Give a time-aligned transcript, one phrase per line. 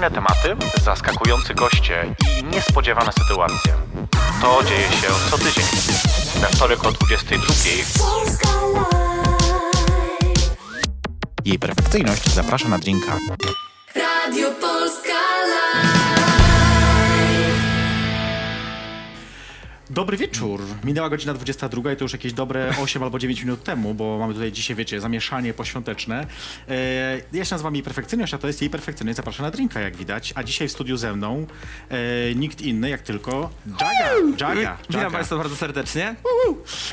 [0.00, 3.72] Kontrowersyjne tematy, zaskakujący goście i niespodziewane sytuacje.
[4.40, 5.64] To dzieje się co tydzień.
[6.40, 9.70] We wtorek o 22.00 Polska Live.
[11.44, 13.18] jej perfekcyjność zaprasza na drinka.
[19.90, 20.60] Dobry wieczór.
[20.84, 24.34] Minęła godzina 22 i to już jakieś dobre 8 albo 9 minut temu, bo mamy
[24.34, 26.26] tutaj dzisiaj, wiecie, zamieszanie poświąteczne.
[26.68, 29.16] E, ja się nazywam jej perfekcyjność, a to jest jej perfekcyjność.
[29.16, 30.32] Zapraszam na drinka, jak widać.
[30.36, 31.46] A dzisiaj w studiu ze mną
[31.88, 34.54] e, nikt inny jak tylko Jaga.
[34.54, 34.76] Jaga.
[34.88, 35.10] Witam Jaga.
[35.10, 36.14] Państwa bardzo serdecznie.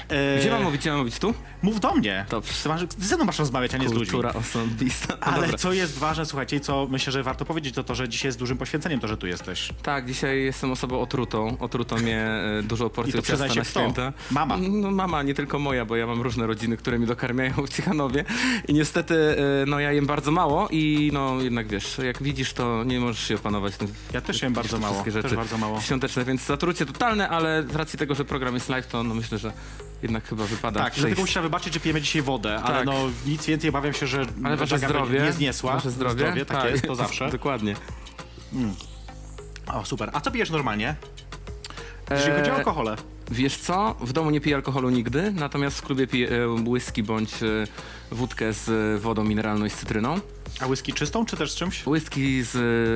[0.09, 0.81] E, Gdzie mam mówić?
[0.81, 1.19] Gdzie mam mówić?
[1.19, 1.33] Tu?
[1.61, 2.25] Mów do mnie.
[2.29, 2.53] Dobrze.
[2.63, 4.11] Ty, masz, ty ze mną masz rozmawiać, a nie z ludźmi.
[4.11, 5.13] Kultura osobista.
[5.21, 5.57] No Ale dobra.
[5.57, 8.39] co jest ważne, słuchajcie, i co myślę, że warto powiedzieć, to to, że dzisiaj jest
[8.39, 9.69] dużym poświęceniem to, że tu jesteś.
[9.83, 11.57] Tak, dzisiaj jestem osobą otrutą.
[11.59, 13.79] Otrutą mnie e, dużą Przyznaj ciasta na kto?
[13.79, 14.13] święta.
[14.31, 14.57] Mama.
[14.57, 18.25] No mama, nie tylko moja, bo ja mam różne rodziny, które mnie dokarmiają w Ciechanowie.
[18.67, 19.15] I niestety,
[19.63, 23.27] e, no ja jem bardzo mało i no jednak wiesz, jak widzisz, to nie możesz
[23.27, 23.73] się opanować.
[24.13, 24.93] Ja też jem bardzo mało.
[24.93, 25.81] wszystkie rzeczy bardzo mało.
[25.81, 29.37] świąteczne, więc zatrucie totalne, ale z racji tego, że program jest live, to no myślę,
[29.37, 29.51] że
[30.03, 31.01] jednak chyba wypada Tak, przejść.
[31.05, 32.85] dlatego musisz wybaczyć, że pijemy dzisiaj wodę, ale Tak.
[32.85, 32.93] no
[33.25, 35.21] nic więcej, obawiam się, że Ale wasze zdrowie.
[35.21, 35.73] nie zniesła.
[35.73, 36.45] Wasze zdrowie.
[36.45, 37.29] tak, jest, to zawsze.
[37.31, 37.75] Dokładnie.
[39.67, 40.09] O, super.
[40.13, 40.95] A co pijesz normalnie?
[42.09, 42.95] Jeżeli chodzi o Eee, alkohole.
[43.31, 43.95] Wiesz co?
[43.99, 47.47] W domu nie piję alkoholu nigdy, natomiast w klubie piję e, whisky bądź e,
[48.11, 50.19] wódkę z e, wodą mineralną i z cytryną.
[50.59, 51.87] A whisky czystą, czy też z czymś?
[51.87, 52.55] Whisky z,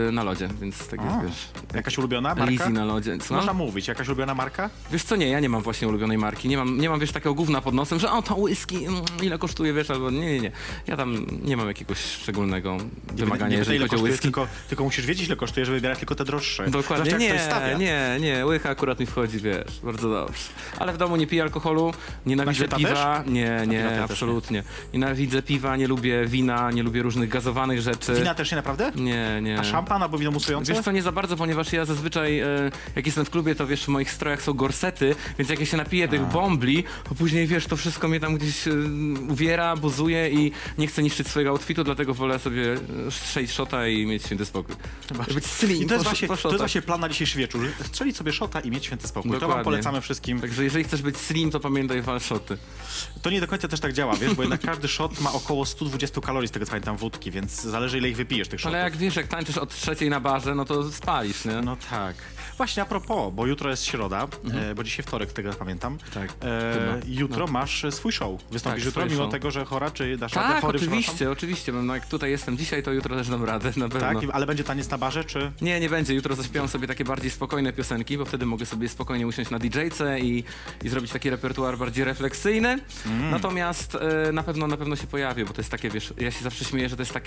[0.10, 1.48] e, na lodzie, więc tak jest, A, wiesz.
[1.76, 2.46] Jakaś ulubiona marka?
[2.52, 3.18] Lizzy na lodzie.
[3.18, 3.88] Co można mówić?
[3.88, 4.70] Jakaś ulubiona marka?
[4.92, 6.50] Wiesz co, nie, ja nie mam właśnie ulubionej marki.
[6.50, 9.38] Nie mam, nie mam wiesz, takiego gówna pod nosem, że o, to whisky, mm, ile
[9.38, 10.52] kosztuje, wiesz, albo nie, nie, nie.
[10.88, 12.78] Ja tam nie mam jakiegoś szczególnego
[13.14, 14.24] wymagania, nie, jeżeli ile chodzi o kosztuje, whisky.
[14.24, 16.70] tylko, tylko musisz wiedzieć, ile kosztuje, żeby wybierać tylko te droższe.
[16.70, 17.78] Dokładnie, Zobacz, jak ktoś nie, stawia.
[17.78, 20.40] nie, nie, łycha akurat mi wchodzi, wiesz, bardzo dobrze.
[20.80, 21.94] Ale w domu nie piję alkoholu,
[22.26, 24.04] nienawidzę święta piwa, nie, piwa nie, też nie.
[24.04, 24.64] absolutnie.
[24.94, 28.14] Nienawidzę piwa, nie lubię wina, nie lubię różnych gazowanych rzeczy.
[28.14, 28.92] Wina też nie naprawdę?
[28.96, 29.60] Nie, nie.
[29.60, 30.74] A szampan albo wino musujące?
[30.74, 32.46] Wiesz co, nie za bardzo, ponieważ ja zazwyczaj, e,
[32.96, 35.78] jak jestem w klubie, to wiesz, w moich strojach są gorsety, więc jak ja się
[35.78, 38.72] napiję tych bombli, to później, wiesz, to wszystko mnie tam gdzieś e,
[39.30, 44.06] uwiera, buzuje i nie chcę niszczyć swojego outfitu, dlatego wolę sobie e, strzelić szota i
[44.06, 44.76] mieć święty spokój.
[45.34, 46.58] Być slim, I to jest, po- właśnie, po to jest szotach.
[46.60, 47.68] właśnie plan na dzisiejszy wieczór.
[47.86, 49.40] Strzelić sobie szota i mieć święty spokój.
[49.40, 50.42] To wam polecamy wszystkim.
[50.42, 52.58] Także jeżeli chcesz być slim, to pamiętaj wal szoty.
[53.22, 56.22] To nie do końca też tak działa, wiesz, bo jednak każdy shot ma około 120
[56.22, 58.76] kalorii, z tego co pamiętam, wódki, więc zależy ile ich wypijesz tych shotów.
[58.76, 61.62] Ale jak wiesz, jak tańczysz od trzeciej na barze, no to spalisz, nie?
[61.62, 62.16] No tak.
[62.58, 65.94] Właśnie a propos, bo jutro jest środa, e, bo dzisiaj wtorek, tego pamiętam.
[65.94, 66.28] Mhm.
[66.28, 68.42] Tak, E, jutro masz e, swój show.
[68.52, 69.32] Wystąpisz Tak, jutro, mimo show.
[69.32, 71.72] tego, że chora, czy dasz radę tak, chory, oczywiście, oczywiście.
[71.72, 74.22] No jak tutaj jestem dzisiaj, to jutro też dam radę, na pewno.
[74.22, 75.52] Tak, ale będzie taniec na barze, czy...
[75.62, 76.14] Nie, nie będzie.
[76.14, 80.20] Jutro zaśpiewam sobie takie bardziej spokojne piosenki, bo wtedy mogę sobie spokojnie usiąść na DJ-ce
[80.20, 80.44] i,
[80.84, 82.80] i zrobić taki repertuar bardziej refleksyjny.
[83.06, 83.30] Mm.
[83.32, 86.44] Natomiast e, na pewno na pewno się pojawię, bo to jest takie, wiesz, ja się
[86.44, 87.21] zawsze śmieję, że to jest takie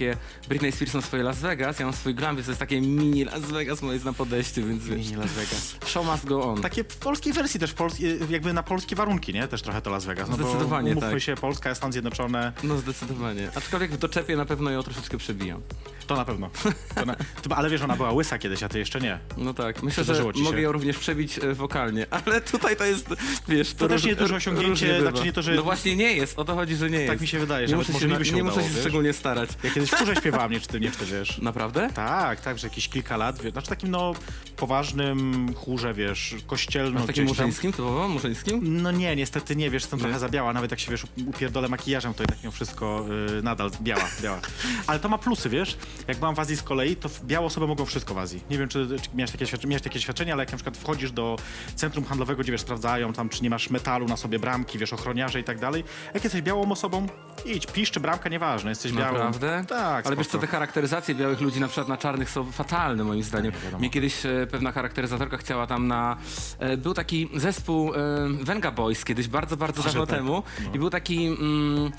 [0.48, 3.24] Britney Spears ma swoje Las Vegas, ja mam swój glam, więc to jest takie mini
[3.24, 5.76] Las Vegas moje jest na podejście, więc wiesz, Mini Las Vegas.
[5.86, 6.62] show must go on.
[6.62, 9.48] Takie w polskiej wersji też, pols- jakby na polskie warunki, nie?
[9.48, 10.28] Też trochę to Las Vegas.
[10.28, 11.22] No Zdecydowanie bo umówmy tak.
[11.22, 13.48] się, Polska, Stan Zjednoczone, No zdecydowanie.
[13.54, 15.60] Aczkolwiek w doczepie na pewno ją troszeczkę przebijam.
[16.06, 16.50] To na pewno.
[16.94, 17.14] To na...
[17.14, 19.18] Ty- Ale wiesz, ona była łysa kiedyś, a ty jeszcze nie.
[19.36, 23.06] No tak, myślę, że mogę ją również przebić e, wokalnie, ale tutaj to jest,
[23.48, 23.74] wiesz...
[23.74, 26.44] To też nie jest duże osiągnięcie, znaczy nie to, że- No właśnie nie jest, o
[26.44, 27.10] to chodzi, że nie jest.
[27.10, 28.80] Tak mi się wydaje, że nie muszę się, nie muszę się wiesz?
[28.80, 29.50] szczególnie starać.
[29.64, 31.38] Ja kiedyś w chórze śpiewałem, nie, czy ty, nie czy ty wiesz.
[31.42, 31.90] Naprawdę?
[31.94, 34.12] Tak, tak, że jakieś kilka lat, wiesz, znaczy takim no
[34.56, 37.02] poważnym chórze, wiesz, kościelnym.
[37.02, 38.82] W takim murzyńskim, typowo murzyńskim?
[38.82, 42.14] No nie, niestety nie, wiesz, jestem trochę za biała, nawet jak się, wiesz, upierdolę makijażem,
[42.14, 43.06] to jednak mimo wszystko
[43.38, 44.40] y, nadal biała, biała.
[44.86, 45.76] Ale to ma plusy, wiesz,
[46.08, 48.42] jak byłam w Azji z kolei, to białe osoby mogą wszystko w Azji.
[48.50, 51.36] Nie wiem, czy, czy miałeś, takie miałeś takie świadczenie, ale jak na przykład wchodzisz do
[51.74, 55.40] centrum handlowego, gdzie, wiesz, sprawdzają tam, czy nie masz metalu na sobie, bramki, wiesz, ochroniarze
[55.40, 55.84] i tak dalej,
[56.14, 57.06] jak jesteś białą osobą,
[57.44, 59.18] idź, pisz, czy bramka, nieważne, jesteś białą.
[59.18, 59.64] Naprawdę?
[59.68, 60.46] Tak, Ale wiesz co, spoko.
[60.46, 63.52] te charakteryzacje białych ludzi na przykład na czarnych są fatalne moim zdaniem.
[63.52, 63.78] wiadomo.
[63.78, 66.16] Mnie kiedyś e, pewna charakteryzatorka chciała tam na...
[66.58, 67.98] E, był taki zespół e,
[68.42, 70.16] Venga Boys kiedyś, bardzo, bardzo dawno tak.
[70.18, 70.42] temu
[70.74, 71.26] i był taki...
[71.26, 71.92] Mm,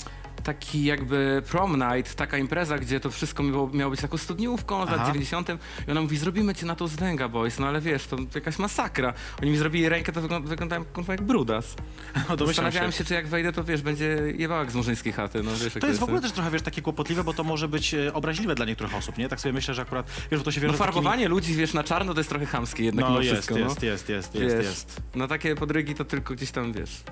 [0.46, 4.90] taki jakby prom night, taka impreza, gdzie to wszystko miało, miało być taką studniówką z
[4.90, 5.06] lat Aha.
[5.08, 5.50] 90.
[5.88, 8.60] I ona mówi, zrobimy cię na to z Venga Boys, no ale wiesz, to jakaś
[8.60, 9.14] masakra.
[9.42, 11.76] Oni mi zrobili rękę, to wygląda, wyglądałem kurwa jak brudas.
[12.40, 12.98] No, Zastanawiałem się.
[12.98, 16.00] się, czy jak wejdę, to wiesz, będzie jebałek z murzyńskiej chaty, no wiesz To jest
[16.00, 16.22] w ogóle nie?
[16.22, 19.30] też trochę, wiesz, takie kłopotliwe, bo to może być e, obraźliwe dla niektórych osób, nie?
[19.30, 21.56] Tak sobie myślę, że akurat, wiesz, bo to się wiąże No z takimi- farbowanie ludzi,
[21.56, 23.88] wiesz, na czarno to jest trochę chamskie jednak No mimo jest, wszystko, jest, no.
[23.88, 25.02] jest, jest, jest, Wiesz, jest.
[25.16, 27.04] No takie podrygi to tylko gdzieś tam, wiesz,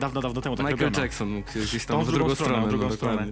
[0.00, 1.02] Dawno, dawno temu tak Michael robiono.
[1.04, 3.26] Jackson mógł gdzieś tam Tą w drugą stronę, w drugą no, stronę.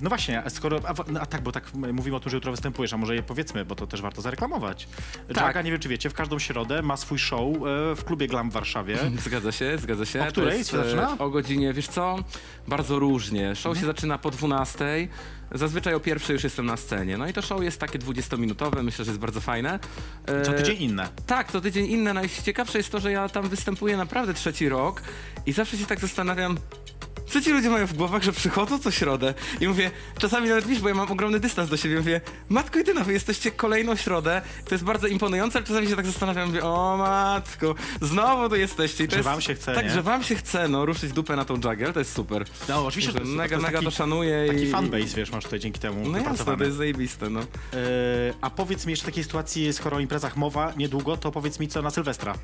[0.00, 2.50] no właśnie, a skoro, a, no, a tak, bo tak mówimy o tym, że jutro
[2.52, 4.88] występujesz, a może je powiedzmy, bo to też warto zareklamować.
[5.34, 5.46] Tak.
[5.46, 7.58] Jaga, nie wiem czy wiecie, w każdą środę ma swój show e,
[7.96, 8.98] w klubie Glam w Warszawie.
[9.24, 10.22] Zgadza się, zgadza się.
[10.22, 11.10] O której jest, się zaczyna?
[11.14, 12.18] e, O godzinie, wiesz co,
[12.68, 13.54] bardzo różnie.
[13.54, 13.80] Show Mhm.
[13.80, 15.08] się zaczyna po 12,
[15.52, 17.18] Zazwyczaj o pierwszej już jestem na scenie.
[17.18, 19.78] No i to show jest takie 20-minutowe, myślę, że jest bardzo fajne.
[20.26, 21.08] E, Co tydzień inne.
[21.26, 22.14] tak, co tydzień inne.
[22.14, 25.02] Najciekawsze jest to, że ja tam występuję naprawdę trzeci rok
[25.46, 26.58] i zawsze się tak zastanawiam,
[27.28, 30.80] co ci ludzie mają w głowach, że przychodzą co środę i mówię, czasami nawet wiesz,
[30.80, 34.74] bo ja mam ogromny dystans do siebie, mówię, matko jedyna, wy jesteście kolejną środę, to
[34.74, 39.04] jest bardzo imponujące, ale czasami się tak zastanawiam, mówię, o matko, znowu tu jesteście.
[39.04, 39.90] I to Że jest, wam się chce, Tak, nie?
[39.90, 42.44] że wam się chce, no, ruszyć dupę na tą juggle, to jest super.
[42.68, 44.70] No, oczywiście, Że że to jest- mega, to jest mega taki- to szanuję Taki i...
[44.70, 46.58] fanbase, wiesz, masz tutaj dzięki temu No jasne, wypracowany.
[46.58, 47.40] to jest zajebiste, no.
[47.40, 47.44] E,
[48.40, 51.82] a powiedz mi jeszcze takiej sytuacji, skoro o imprezach mowa niedługo, to powiedz mi co
[51.82, 52.34] na Sylwestra.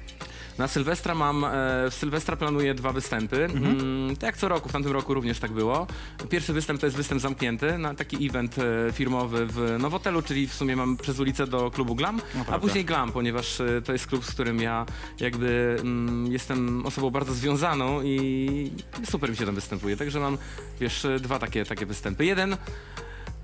[0.59, 1.49] Na Sylwestra mam, e,
[1.91, 3.45] w Sylwestra planuję dwa występy.
[3.45, 5.87] Mm, tak jak co roku, w tamtym roku również tak było.
[6.31, 10.55] Pierwszy występ to jest występ zamknięty na taki event e, firmowy w Nowotelu, czyli w
[10.55, 12.59] sumie mam przez ulicę do klubu Glam, a prawda.
[12.59, 14.87] później Glam, ponieważ e, to jest klub, z którym ja
[15.21, 18.71] jakby mm, jestem osobą bardzo związaną i
[19.11, 19.97] super mi się tam występuje.
[19.97, 20.39] Także mam,
[20.81, 22.25] wiesz, e, dwa takie, takie występy.
[22.25, 22.57] Jeden,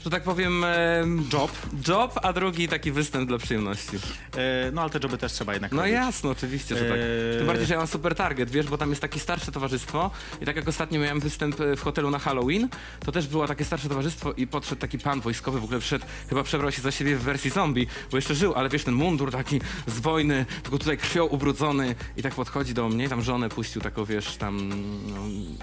[0.05, 1.53] że tak powiem, e, Job.
[1.89, 3.97] job, a drugi taki występ dla przyjemności.
[4.37, 5.93] E, no ale te joby też trzeba jednak No robić.
[5.93, 6.99] jasno, oczywiście, że tak.
[6.99, 7.39] Eee.
[7.39, 10.11] Tym bardziej, że ja mam super target, wiesz, bo tam jest takie starsze towarzystwo
[10.43, 12.69] i tak jak ostatnio miałem występ e, w hotelu na Halloween,
[13.05, 16.43] to też było takie starsze towarzystwo i podszedł taki pan wojskowy, w ogóle wszedł, chyba
[16.43, 19.61] przebrał się za siebie w wersji zombie, bo jeszcze żył, ale wiesz, ten mundur taki
[19.87, 24.05] z wojny, tylko tutaj krwią ubrudzony i tak podchodzi do mnie, tam żonę puścił taką,
[24.05, 24.69] wiesz, tam
[25.11, 25.17] no,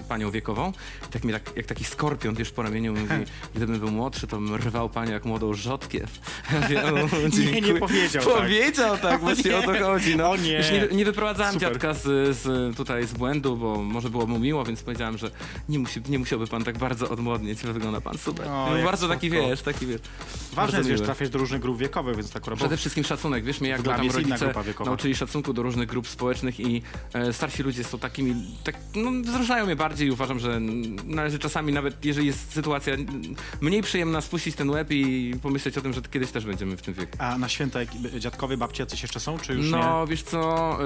[0.09, 0.73] panią wiekową
[1.09, 4.37] i tak mi tak, jak taki skorpion, wiesz, po ramieniu mówi, gdybym był młodszy, to
[4.37, 6.09] bym rwał panią jak młodą rzodkiew.
[6.69, 7.79] Ja Nie, nie dziękuję.
[7.79, 8.33] powiedział tak.
[8.33, 9.57] Powiedział tak, właśnie nie.
[9.57, 10.15] o to chodzi.
[10.15, 10.29] No.
[10.31, 10.57] O nie.
[10.57, 11.71] Już nie, nie wyprowadzałem Super.
[11.71, 15.31] dziadka z, z, tutaj z błędu, bo może było mu miło, więc powiedziałem, że
[15.69, 18.47] nie, musi, nie musiałby pan tak bardzo odmłodnieć, wygląda pan super.
[18.47, 20.01] O, No, bardzo taki wiesz, taki wiesz.
[20.53, 22.59] Ważne jest, wiesz, trafiać do różnych grup wiekowych, więc tak akurat...
[22.59, 24.53] Przede wszystkim szacunek, wiesz, mnie jak Glamie tam rodzice
[24.85, 26.81] nauczyli szacunku do różnych grup społecznych i
[27.13, 30.59] e, starsi ludzie są takimi, tak, no, wzruszają mnie bardziej i uważam, że
[31.05, 32.95] należy czasami nawet, jeżeli jest sytuacja
[33.61, 36.93] mniej przyjemna, spuścić ten łeb i pomyśleć o tym, że kiedyś też będziemy w tym
[36.93, 37.17] wieku.
[37.19, 37.89] A na święta jak,
[38.19, 40.77] dziadkowie, babcie jacyś jeszcze są, czy już No, wiesz co,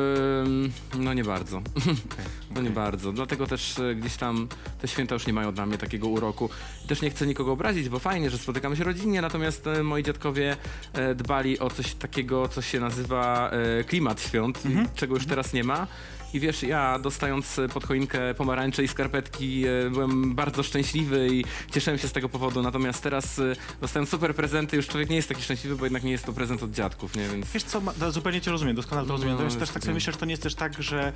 [0.46, 1.62] ym, no nie bardzo.
[2.56, 3.12] no nie bardzo.
[3.12, 4.48] Dlatego też e, gdzieś tam
[4.82, 6.50] te święta już nie mają dla mnie takiego uroku.
[6.88, 10.58] Też nie chcę nikogo obrazić, bo fajnie, że spotykamy się rodzinnie, natomiast e, moi dziadkowie
[10.94, 14.64] e, dbali o coś takiego, co się nazywa e, klimat świąt,
[14.96, 15.88] czego już teraz nie ma.
[16.34, 21.46] I wiesz, ja dostając e, pod choinkę pomarańcze i skarpetki e, byłem bardzo szczęśliwy i
[21.72, 22.62] cieszyłem się z tego powodu.
[22.62, 26.12] Natomiast teraz e, dostając super prezenty, już człowiek nie jest taki szczęśliwy, bo jednak nie
[26.12, 27.28] jest to prezent od dziadków, nie?
[27.28, 29.36] Więc Wiesz co, ma- no, zupełnie cię rozumiem, doskonale to rozumiem.
[29.36, 31.14] No, jest jest też tak sobie myślę, że to nie jest też tak, że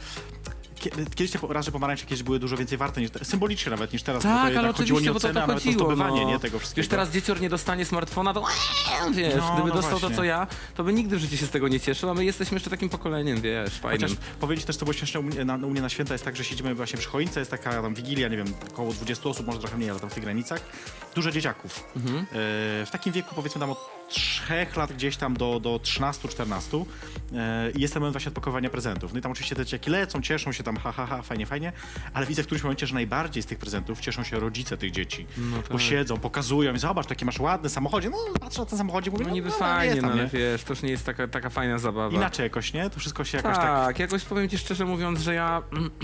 [0.79, 4.23] kie- kiedyś te po- pomarańcze kiedyś były dużo więcej warte, niż, symbolicznie nawet niż teraz,
[4.23, 5.65] bo to Tak, ale jednak chodziło nie o bo to cenę, to a nawet o
[5.65, 5.85] chodziło.
[5.85, 6.29] zdobywanie no.
[6.29, 6.83] nie, tego wszystkiego.
[6.83, 8.43] Wiesz, teraz dziecior nie dostanie smartfona, to
[9.13, 10.15] wiesz, No, gdyby no dostał to, właśnie.
[10.17, 12.55] co ja, to by nigdy w życiu się z tego nie cieszył, a my jesteśmy
[12.55, 14.09] jeszcze takim pokoleniem, wiesz, fajnym.
[14.09, 16.35] Chociaż powiedzieć też, co było śmieszne u mnie, na, u mnie na święta jest tak,
[16.35, 19.59] że siedzimy właśnie przy choince, jest taka tam wigilia, nie wiem, około 20 osób, może
[19.59, 20.61] trochę mniej, ale tam w tych granicach.
[21.15, 21.79] Dużo dzieciaków.
[21.95, 22.01] E,
[22.85, 24.43] w takim wieku powiedzmy tam od 3
[24.75, 26.85] lat gdzieś tam do, do 13-14
[27.33, 29.13] e, i jest ten moment właśnie odpakowania prezentów.
[29.13, 31.71] No i tam oczywiście te dzieciaki lecą, cieszą się tam, ha, ha, ha, fajnie, fajnie,
[32.13, 35.25] ale widzę w którymś momencie, że najbardziej z tych prezentów cieszą się rodzice tych dzieci.
[35.37, 35.81] Bo tak.
[35.81, 39.31] siedzą, pokazują i zobacz, taki masz ładny samochodzie, no patrzę na ten samochodzie, mówię, No
[39.31, 40.29] niby no, fajnie, jest no tam, ale nie?
[40.39, 42.15] wiesz, to już nie jest taka, taka fajna zabawa.
[42.15, 42.89] Inaczej jakoś, nie?
[42.89, 43.99] To wszystko się jakoś tak, tak...
[43.99, 45.61] jakoś powiem ci szczerze mówiąc, że ja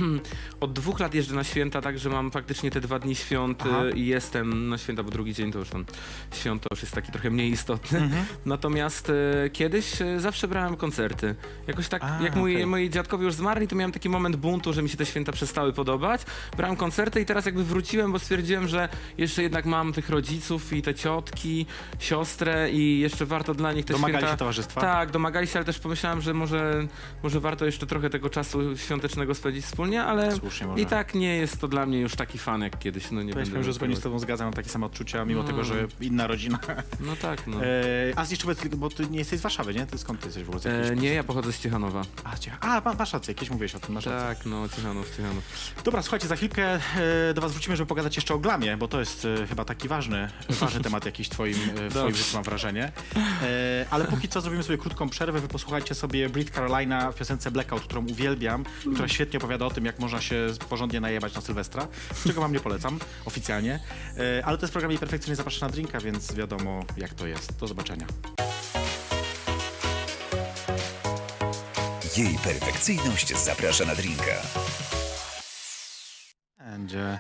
[0.60, 3.84] od dwóch lat jeżdżę na święta, tak, że mam faktycznie te dwa dni świąt Aha.
[3.86, 5.86] y, i jestem na święta, bo drugi dzień to już tam
[6.34, 7.89] świąt to już jest taki trochę mniej istotny.
[7.98, 8.26] Mhm.
[8.46, 11.36] Natomiast y, kiedyś y, zawsze brałem koncerty.
[11.68, 12.66] Jakoś tak, A, jak moi, okej.
[12.66, 15.74] moi dziadkowie już zmarli, to miałem taki moment buntu, że mi się te święta przestały
[15.74, 16.22] podobać.
[16.58, 20.82] Brałem koncerty i teraz jakby wróciłem, bo stwierdziłem, że jeszcze jednak mam tych rodziców i
[20.82, 21.66] te ciotki,
[22.00, 24.34] siostrę i jeszcze warto dla nich te Domagali święta...
[24.34, 24.82] się towarzystwa?
[24.82, 26.88] Tak, domagali się, ale też pomyślałem, że może,
[27.24, 30.84] może warto jeszcze trochę tego czasu świątecznego spędzić wspólnie, ale Słusznie może.
[30.84, 33.12] i tak nie jest to dla mnie już taki fan jak kiedyś.
[33.12, 35.48] No nie Ja będę że zupełnie z tobą zgadzam, mam takie same odczucia, mimo No.
[35.48, 36.60] tego, że inna rodzina.
[37.00, 37.58] No tak, no.
[37.66, 37.79] E,
[38.16, 39.86] a jeszcze powiedz, bo ty nie jesteś z Warszawy, nie?
[39.86, 40.62] Ty skąd ty jesteś w ogóle?
[40.62, 42.02] Z jakiejś- E, nie, ja pochodzę z Ciechanowa.
[42.24, 44.36] A, cie- a ma- masz rację, jakieś mówiłeś o tym, masz rację.
[44.36, 45.44] Tak, no, Ciechanów, Ciechanów.
[45.84, 46.80] Dobra, słuchajcie, za chwilkę
[47.30, 49.88] e, do was wrócimy, żeby pogadać jeszcze o glamie, bo to jest e, chyba taki
[49.88, 52.18] ważny, ważny temat jakiś w twoim, e, w twoim Dobrze.
[52.24, 52.92] życiu, mam wrażenie.
[53.44, 57.52] E, ale póki co zrobimy sobie krótką przerwę, wy posłuchajcie sobie Brit Carolina w piosence
[57.52, 61.88] Blackout, którą uwielbiam, która świetnie opowiada o tym, jak można się porządnie najebać na Sylwestra,
[62.28, 63.80] czego wam nie polecam oficjalnie.
[64.40, 67.60] E, ale to jest program jej perfekcyjnie zaprasza na drinka, więc wiadomo jak to jest.
[67.60, 68.08] Do zobaczenia.
[72.18, 74.42] Jej perfekcyjność zaprasza na drinka.
[76.60, 77.20] Będzie.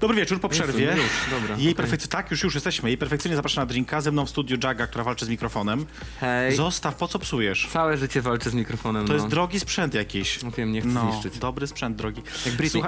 [0.00, 0.84] Dobry wieczór, po przerwie.
[0.96, 1.74] Już, dobra, Jej okej.
[1.86, 2.88] perfekcy- Tak, już, już jesteśmy.
[2.90, 4.00] Jej perfekcyjnie zapraszam na drinka.
[4.00, 5.86] Ze mną w studiu Jaga, która walczy z mikrofonem.
[6.20, 6.56] Hej.
[6.56, 7.68] Zostaw, po co psujesz?
[7.72, 9.02] Całe życie walczę z mikrofonem.
[9.06, 9.14] To no.
[9.14, 10.42] jest drogi sprzęt jakiś.
[10.42, 11.38] No wiem, nie chcę No, zniszczyć.
[11.38, 12.22] dobry sprzęt, drogi.
[12.46, 12.82] Jak Britney.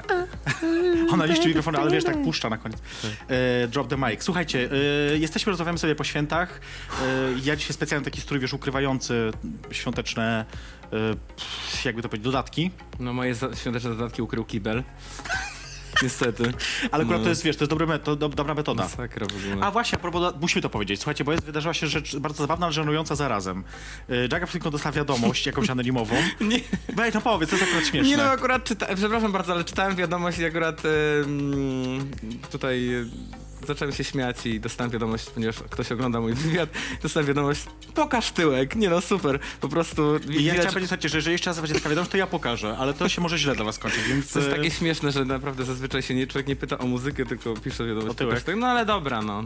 [1.13, 2.79] Ona niszczy mikrofony, ale wiesz, tak puszcza na koniec.
[3.29, 4.23] E, drop the mic.
[4.23, 4.69] Słuchajcie,
[5.13, 6.61] e, jesteśmy, rozmawiamy sobie po świętach.
[7.03, 7.05] E,
[7.45, 9.31] ja dzisiaj specjalnie taki strój, wiesz, ukrywający
[9.71, 10.45] świąteczne,
[10.85, 10.89] e,
[11.37, 12.71] pff, jakby to powiedzieć, dodatki.
[13.01, 14.83] No moje za- świąteczne dodatki ukrył kibel.
[16.03, 16.53] Niestety.
[16.91, 17.25] Ale akurat No.
[17.25, 18.83] to jest, wiesz, to jest dobre, me- to, do, dobra metoda.
[18.83, 19.67] Masakra w ogóle.
[19.67, 21.01] A właśnie, a propos, do- musimy to powiedzieć.
[21.01, 23.65] Słuchajcie, bo jest, wydarzyła się rzecz bardzo zabawna, ale żenująca zarazem.
[24.09, 26.15] E, Jaga tylko dostała wiadomość, jakąś anonimową.
[26.41, 26.61] Nie.
[26.97, 28.09] Weź, no powiedz, to jest akurat śmieszne.
[28.11, 30.83] Nie no, akurat czytałem, przepraszam bardzo, ale czytałem wiadomość i akurat
[32.53, 33.05] tutaj e,
[33.67, 36.69] zacząłem się śmiać i dostałem wiadomość, ponieważ ktoś ogląda mój wywiad,
[37.03, 37.61] dostałem wiadomość,
[37.95, 41.51] pokaż tyłek, nie no super, po prostu I ja chciałem powiedzieć, słuchajcie, że jeżeli jeszcze
[41.51, 44.03] raz będzie taka wiadomość, to ja pokażę, ale to się może źle dla was skończyć,
[44.09, 44.33] więc...
[44.33, 47.27] to jest e, takie śmieszne, że naprawdę zazwyczaj się nie, człowiek nie pyta o muzykę,
[47.27, 48.35] tylko pisze O wiadomość, tyłek.
[48.35, 48.61] pokaż tyłek.
[48.61, 49.45] no ale dobra no,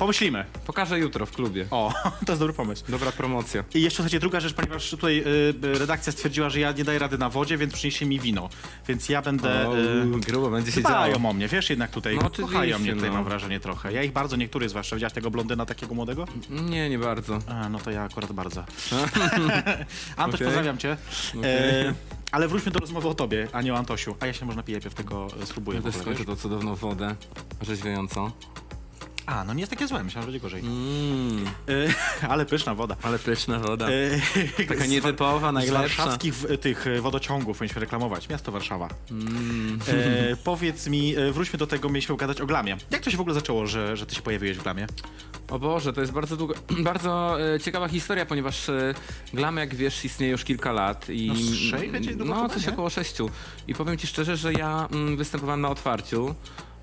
[0.00, 0.44] Pomyślimy.
[0.66, 1.66] pokażę jutro w klubie.
[1.70, 1.92] O,
[2.26, 2.84] to jest dobry pomysł.
[2.88, 3.64] Dobra promocja.
[3.74, 5.24] I jeszcze słuchajcie, druga rzecz, ponieważ tutaj y,
[5.64, 8.48] y, redakcja stwierdziła, że ja nie daję rady na wodzie, więc przyniesie mi wino.
[8.88, 9.68] Więc ja będę...
[9.68, 10.94] O, y, grubo będzie się działo.
[11.08, 13.14] Dbają o mnie, wiesz, jednak tutaj No kochają oczywiście, mnie tutaj, no.
[13.14, 13.92] mam wrażenie trochę.
[13.92, 14.96] Ja ich bardzo, niektórych zwłaszcza.
[14.96, 16.24] Widziałaś tego blondyna takiego młodego?
[16.50, 17.38] Nie, nie bardzo.
[17.48, 18.60] A, no to ja akurat bardzo.
[20.16, 20.46] Antoś, Okej.
[20.46, 20.96] pozdrawiam cię.
[21.44, 21.94] E,
[22.32, 24.16] ale wróćmy do rozmowy o tobie, a nie o Antosiu.
[24.20, 26.26] A ja się można pije tego e, spróbuję Ja w też ogóle, skończę wiesz?
[26.26, 27.14] tą cudowną wodę,
[27.62, 28.30] rzeźwiającą.
[29.30, 30.62] A, no nie jest takie złe, myślałem, że będzie gorzej.
[30.62, 32.96] Mmm, E, ale pyszna woda.
[33.02, 33.88] ale pyszna woda.
[33.90, 33.92] E,
[34.68, 35.80] Taka nietypowa, Z najlepsza.
[35.80, 38.28] warszawskich w, tych e, wodociągów powinniśmy reklamować.
[38.28, 38.88] Miasto Warszawa.
[39.10, 39.78] Mm.
[39.88, 42.76] E, powiedz mi, e, wróćmy do tego, mieliśmy gadać o glamie.
[42.90, 44.86] Jak to się w ogóle zaczęło, że, że ty się pojawiłeś w glamie?
[45.50, 46.54] O Boże, to jest bardzo długo,
[46.90, 48.94] bardzo e, ciekawa historia, ponieważ e,
[49.34, 51.26] Glam, jak wiesz, istnieje już kilka lat i...
[51.28, 52.72] No z sześć będzie długo No, chyba, coś nie?
[52.72, 53.30] około sześciu.
[53.68, 56.34] I powiem ci szczerze, że ja mm, występowałem na otwarciu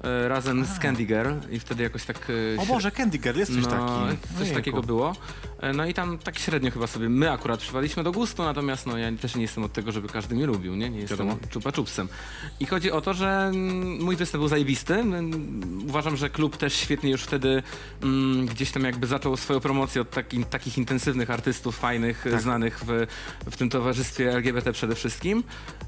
[0.04, 2.18] e, razem z Candy Girl i wtedy jakoś tak...
[2.58, 4.18] e, O Boże, Candy Girl, jest coś no, taki.
[4.28, 4.56] coś Ojejku.
[4.56, 5.16] takiego było.
[5.60, 8.98] E, No i tam tak średnio chyba sobie my akurat przywaliśmy do gustu, natomiast no
[8.98, 10.90] ja też nie jestem od tego, żeby każdy mnie lubił, nie?
[10.90, 11.38] Nie jestem Wiadomo.
[11.50, 12.08] czupa czupsem.
[12.60, 14.94] I chodzi o to, że mm, mój występ był zajebisty.
[14.94, 17.64] Mm, Uważam, że klub też świetnie już wtedy
[18.04, 22.42] mm, gdzieś tam jakby zaczął swoją promocję od taki, takich intensywnych artystów, fajnych, Tak.
[22.42, 23.08] znanych w,
[23.52, 25.44] w tym towarzystwie LGBT przede wszystkim.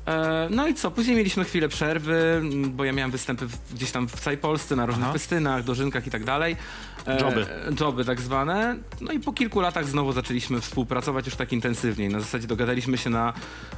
[0.07, 3.91] E, No i co, później mieliśmy chwilę przerwy, mm, bo ja miałem występy w, gdzieś
[3.91, 5.13] tam w całej Polsce, na różnych Aha.
[5.13, 6.55] festynach, dożynkach i tak dalej.
[7.07, 7.45] E, Joby.
[7.79, 8.75] Joby tak zwane.
[9.01, 12.09] No i po kilku latach znowu zaczęliśmy współpracować już tak intensywniej.
[12.09, 13.33] Na zasadzie dogadaliśmy się na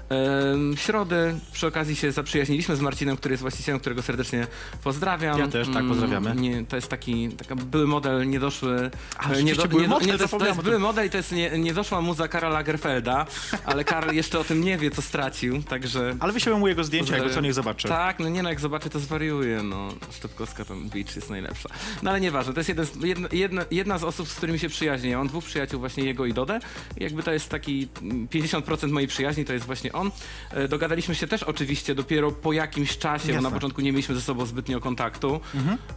[0.09, 1.35] em, środy.
[1.51, 4.47] Przy okazji się zaprzyjaźniliśmy z Marcinem, który jest właścicielem, którego serdecznie
[4.83, 5.39] pozdrawiam.
[5.39, 6.35] Ja też, tak, Mm, pozdrawiamy.
[6.35, 8.91] Nie, to jest taki taka były model niedoszły.
[9.17, 11.31] A, e, rzeczywiście były model, nie, to, jest, to jest były model i to jest
[11.31, 13.25] nie, niedoszła muza Karla Lagerfelda,
[13.65, 16.15] ale Karl jeszcze o tym nie wie, co stracił, także...
[16.19, 17.87] Ale wyślemy mu jego zdjęcia, jakby co niech zobaczy.
[17.87, 19.89] Tak, no nie no, jak zobaczy, to zwariuje, no.
[20.11, 21.69] Sztepkowska tam Beach jest najlepsza.
[22.03, 24.69] No ale nieważne, to jest jeden, z- jedna, jedna, jedna z osób, z którymi się
[24.69, 25.09] przyjaźnię.
[25.09, 26.59] Ja mam dwóch przyjaciół, właśnie jego i Dodę.
[26.97, 30.11] Jakby to jest taki mm, 50% mojej przyjaźni, to jest właśnie on.
[30.51, 34.21] E, Dogadaliśmy się też oczywiście dopiero po jakimś czasie, bo na początku nie mieliśmy ze
[34.21, 35.39] sobą zbytnio kontaktu,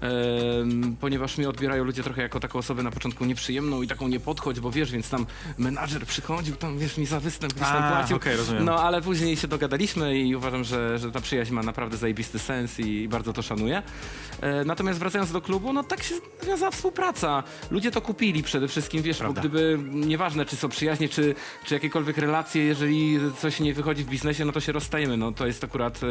[0.01, 4.21] Em, ponieważ mnie odbierają ludzie trochę jako taką osobę na początku nieprzyjemną i taką nie
[4.21, 5.27] podchodź, bo wiesz, więc tam
[5.59, 8.19] menadżer przychodził, tam wiesz, mi za występ gdzieś tam A, płacił.
[8.37, 8.65] rozumiem.
[8.65, 12.81] No ale później się dogadaliśmy i uważam, że, że ta przyjaźń ma naprawdę zajebisty sens
[12.81, 13.83] i bardzo to szanuję.
[14.41, 17.43] E, natomiast wracając do klubu, no tak się nawiązała współpraca.
[17.71, 19.43] Ludzie to kupili przede wszystkim, wiesz, Prawda.
[19.43, 21.35] bo gdyby nieważne, czy są przyjaźnie, czy,
[21.65, 25.17] czy jakiekolwiek relacje, jeżeli coś nie wychodzi w biznesie, no to się rozstajemy.
[25.17, 26.07] No to jest akurat e,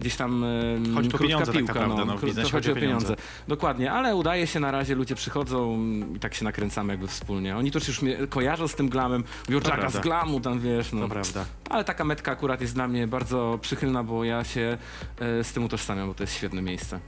[0.00, 0.48] gdzieś tam e,
[0.94, 1.72] Chodzi krótka pieniądze tak piłka.
[1.74, 3.16] naprawdę, no, w Kró- biznesie to chodzi o pieniądze.
[3.48, 5.78] Dokładnie, ale udaje się na razie, ludzie przychodzą
[6.16, 7.56] i tak się nakręcamy jakby wspólnie.
[7.56, 9.98] Oni też już mnie kojarzą z tym glamem, mówią Jacka prawda.
[10.00, 11.00] z glamu tam, wiesz, no.
[11.00, 11.44] To prawda.
[11.70, 14.78] Ale taka metka akurat jest dla mnie bardzo przychylna, bo ja się
[15.18, 17.00] e, z tym utożsamiam, bo to jest świetne miejsce.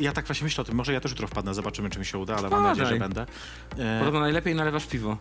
[0.00, 2.18] Ja tak właśnie myślę o tym, może ja też jutro wpadnę, zobaczymy, czy mi się
[2.18, 3.26] uda, ale mam nadzieję, że będę.
[3.78, 5.16] E, Podobno najlepiej nalewasz piwo.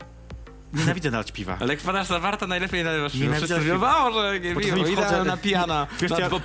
[0.74, 1.58] Nienawidzę nalać piwa.
[1.60, 3.24] Ale jak wpadasz za warta, najlepiej nalewasz piwo.
[3.24, 4.10] Nienawidzę Wszyscy mówią, piwa.
[4.12, 6.40] Boże, jakie Bo piwo, czasami wchodzę- idealna pijana, Wiesz, na ja- dwa.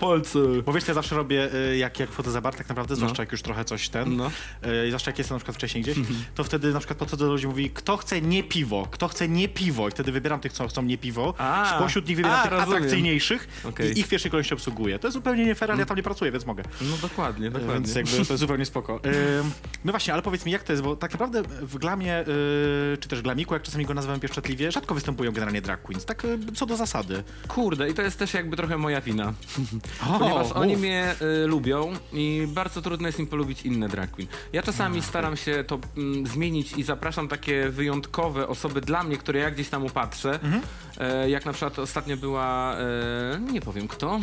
[0.65, 3.23] Bo wiesz, co ja zawsze robię, y, jak, jak wchodzę za bar, tak naprawdę, zwłaszcza
[3.23, 4.31] jak już trochę coś ten, No.
[4.67, 5.97] y, zwłaszcza jak jestem na przykład wcześniej gdzieś,
[6.35, 9.29] to wtedy na przykład podchodzę do ludzi i mówi, kto chce nie piwo, kto chce
[9.29, 11.73] nie piwo i wtedy wybieram tych, co chcą nie piwo, A.
[11.77, 12.77] spośród nich wybieram A, tych rozumiem.
[12.77, 13.93] atrakcyjniejszych Okej.
[13.93, 14.99] i ich w pierwszej kolejności obsługuję.
[14.99, 16.63] To jest zupełnie nie fair, ale ja tam nie pracuję, więc mogę.
[16.81, 17.75] No dokładnie, dokładnie.
[17.75, 19.01] Więc jakby to jest zupełnie spoko.
[19.41, 19.51] Ym,
[19.85, 22.25] no właśnie, ale powiedz mi, jak to jest, bo tak naprawdę w glamie, y,
[23.01, 26.39] czy też glamiku, jak czasami go nazywam pieszczotliwie, rzadko występują generalnie drag queens, tak y,
[26.55, 27.23] co do zasady.
[27.49, 29.33] Kurde, i to jest też jakby trochę moja wina.
[30.19, 34.29] Ponieważ oni mnie y, lubią i bardzo trudno jest im polubić inne drag queen.
[34.53, 39.41] Ja czasami staram się to mm, zmienić i zapraszam takie wyjątkowe osoby dla mnie, które
[39.41, 40.41] ja gdzieś tam upatrzę.
[40.99, 44.21] E, jak na przykład ostatnio była, e, nie powiem kto,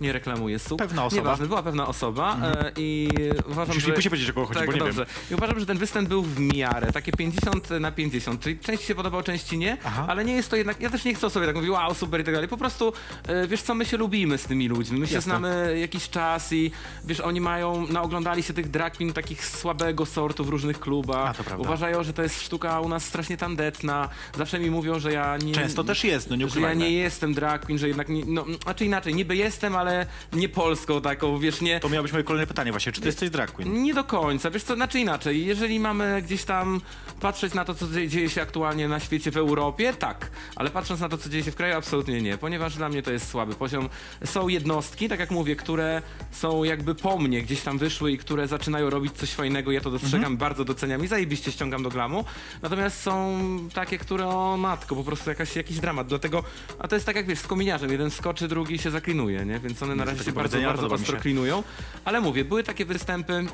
[0.00, 0.78] nie reklamuję słów.
[0.78, 1.22] Pewna osoba.
[1.22, 3.08] Nieważne, była pewna osoba e, i
[3.46, 3.88] uważam, Musisz że...
[3.88, 5.06] mi później powiedzieć, o kogo chodzi, tak, bo nie dobrze.
[5.06, 5.14] wiem.
[5.30, 8.94] I uważam, że ten występ był w miarę, takie 50 na 50, czyli części się
[8.94, 10.06] podobało, części nie, Aha.
[10.08, 12.20] ale nie jest to jednak, ja też nie chcę o sobie tak mówić, wow, super
[12.20, 12.92] i tak dalej, po prostu,
[13.26, 15.30] e, wiesz co, my się lubimy z tymi ludźmi, my się Jasne.
[15.30, 16.70] znamy jakiś czas i
[17.04, 21.56] wiesz, oni mają, naoglądali się tych drag queen takich słabego sortu w różnych klubach, A,
[21.56, 24.08] uważają, że to jest sztuka u nas strasznie tandetna,
[24.38, 25.52] zawsze mi mówią, że ja nie...
[25.54, 26.84] Często też jest, no nie że ja ukrywajmy.
[26.84, 29.91] nie jestem drag queen, że jednak nie, no, znaczy inaczej, niby jestem, ale
[30.32, 31.80] nie polską taką, wiesz, nie...
[31.80, 33.82] To miało być moje kolejne pytanie właśnie, czy ty jesteś drag queen?
[33.82, 36.80] Nie do końca, wiesz co, znaczy inaczej, jeżeli mamy gdzieś tam
[37.20, 41.00] patrzeć na to, co dzie- dzieje się aktualnie na świecie w Europie, tak, ale patrząc
[41.00, 43.54] na to, co dzieje się w kraju, absolutnie nie, ponieważ dla mnie to jest słaby
[43.54, 43.88] poziom.
[44.24, 48.48] Są jednostki, tak jak mówię, które są jakby po mnie, gdzieś tam wyszły i które
[48.48, 52.24] zaczynają robić coś fajnego, ja to dostrzegam, bardzo doceniam i zajebiście ściągam do glamu,
[52.62, 53.38] natomiast są
[53.74, 56.44] takie, które, o matko, po prostu jakaś, jakiś dramat, dlatego,
[56.78, 59.71] a to jest tak jak wiesz, z kominiarzem, jeden skoczy, drugi się zaklinuje, nie, więc
[59.82, 61.62] one na razie się bardzo, bardzo ostro klinują,
[62.04, 63.48] ale mówię, były takie występy mm,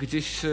[0.00, 0.48] gdzieś, e,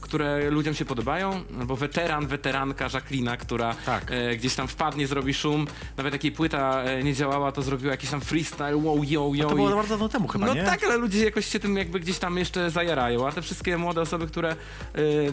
[0.00, 4.04] które ludziom się podobają, albo weteran, weteranka Jacqueline, która Tak.
[4.10, 5.66] e, gdzieś tam wpadnie, zrobi szum,
[5.96, 9.48] nawet jak jej płyta e, nie działała, to zrobiła jakiś tam freestyle, wow, yo, yo.
[9.48, 10.64] To było i- bardzo dawno temu chyba, no nie?
[10.64, 14.00] tak, ale ludzie jakoś się tym jakby gdzieś tam jeszcze zajarają, a te wszystkie młode
[14.00, 14.56] osoby, które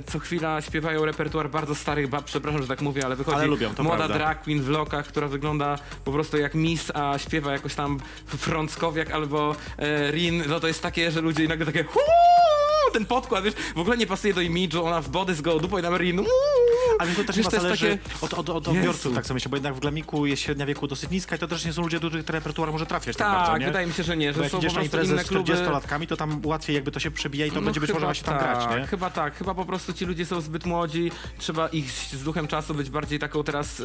[0.07, 3.75] co chwila śpiewają repertuar bardzo starych bab, przepraszam, że tak mówię, ale wychodzi Ale lubią,
[3.75, 4.15] to młoda prawda.
[4.15, 9.12] drag queen w lokach, która wygląda po prostu jak Miss, a śpiewa jakoś tam frąckowiak
[9.31, 13.53] albo e, Rin, no to jest takie, że ludzie nagle takie "Huuu!" ten podkład, wiesz,
[13.75, 16.19] w ogóle nie pasuje do imidżu, ona w body z go dupo i na Rin
[16.19, 19.15] "Uuu!" A więc to też Wiesz, chyba to jest zależy takie- od, od, od odbiorców,
[19.15, 21.65] tak sobie myślę, bo jednak w glamiku jest średnia wieku dosyć niska i to też
[21.65, 23.67] nie są ludzie, do których ten repertuar może trafiać tak, bardzo, Tak, nie?
[23.67, 25.53] wydaje mi się, że nie, Bo że jak są po idziesz na imprezę z kluby.
[25.53, 28.39] 40-latkami, to tam łatwiej jakby to się przebija i to będzie być może właśnie tam
[28.39, 28.88] tak, grać, nie?
[28.88, 32.74] Chyba tak, chyba po prostu ci ludzie są zbyt młodzi, trzeba ich z duchem czasu
[32.74, 33.81] być bardziej taką teraz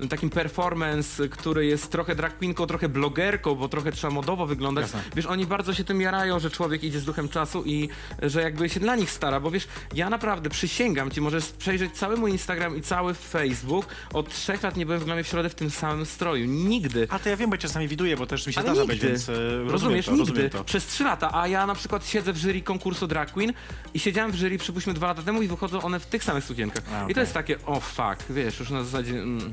[0.00, 4.82] e, takim performance, który jest trochę drag queenką, trochę blogerką, bo trochę trzeba modowo wyglądać.
[4.82, 5.02] Jasne.
[5.16, 7.88] Wiesz, oni bardzo się tym jarają, że człowiek idzie z duchem czasu i
[8.22, 12.16] że jakby się dla nich stara, bo wiesz, ja naprawdę przysięgam ci, możesz przejrzeć cały
[12.16, 15.54] mój Instagram i cały Facebook, od trzech lat nie byłem w glamie w środę w
[15.54, 17.06] tym samym stroju, nigdy.
[17.10, 18.94] A to ja wiem, bo ja czasami widuję, bo też mi się Ale zdarza nigdy.
[18.94, 20.26] być, więc e, rozumiem Rozumiesz, to, nigdy.
[20.32, 20.64] rozumiem to.
[20.64, 23.52] Przez trzy lata, a ja na przykład siedzę w jury konkursu Drag Queen
[23.94, 26.82] i siedziałem w jury, przypuśćmy, dwa lata temu i wychodzą one w tych samych sukienkach.
[26.94, 27.14] A, I okej.
[27.14, 29.52] to jest takie, o fuck, wiesz, już na zasadzie, mm,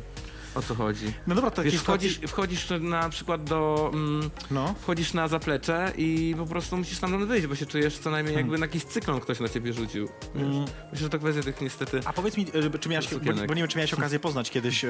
[0.57, 1.13] o co chodzi.
[1.27, 2.09] No dobra, to Wiesz, sytuacji...
[2.09, 4.75] wchodzisz, wchodzisz na przykład do, mm, No.
[4.81, 8.57] wchodzisz na zaplecze i po prostu musisz tam wyjść, bo się czujesz co najmniej jakby
[8.57, 10.09] na jakiś cyklon ktoś na ciebie rzucił.
[10.35, 10.51] Mm.
[10.61, 12.01] Myślę, że to kwestia tych niestety...
[12.05, 14.85] A powiedz mi, e, czy miałeś, bo, bo nie wiem, czy miałeś okazję poznać kiedyś,
[14.85, 14.89] e,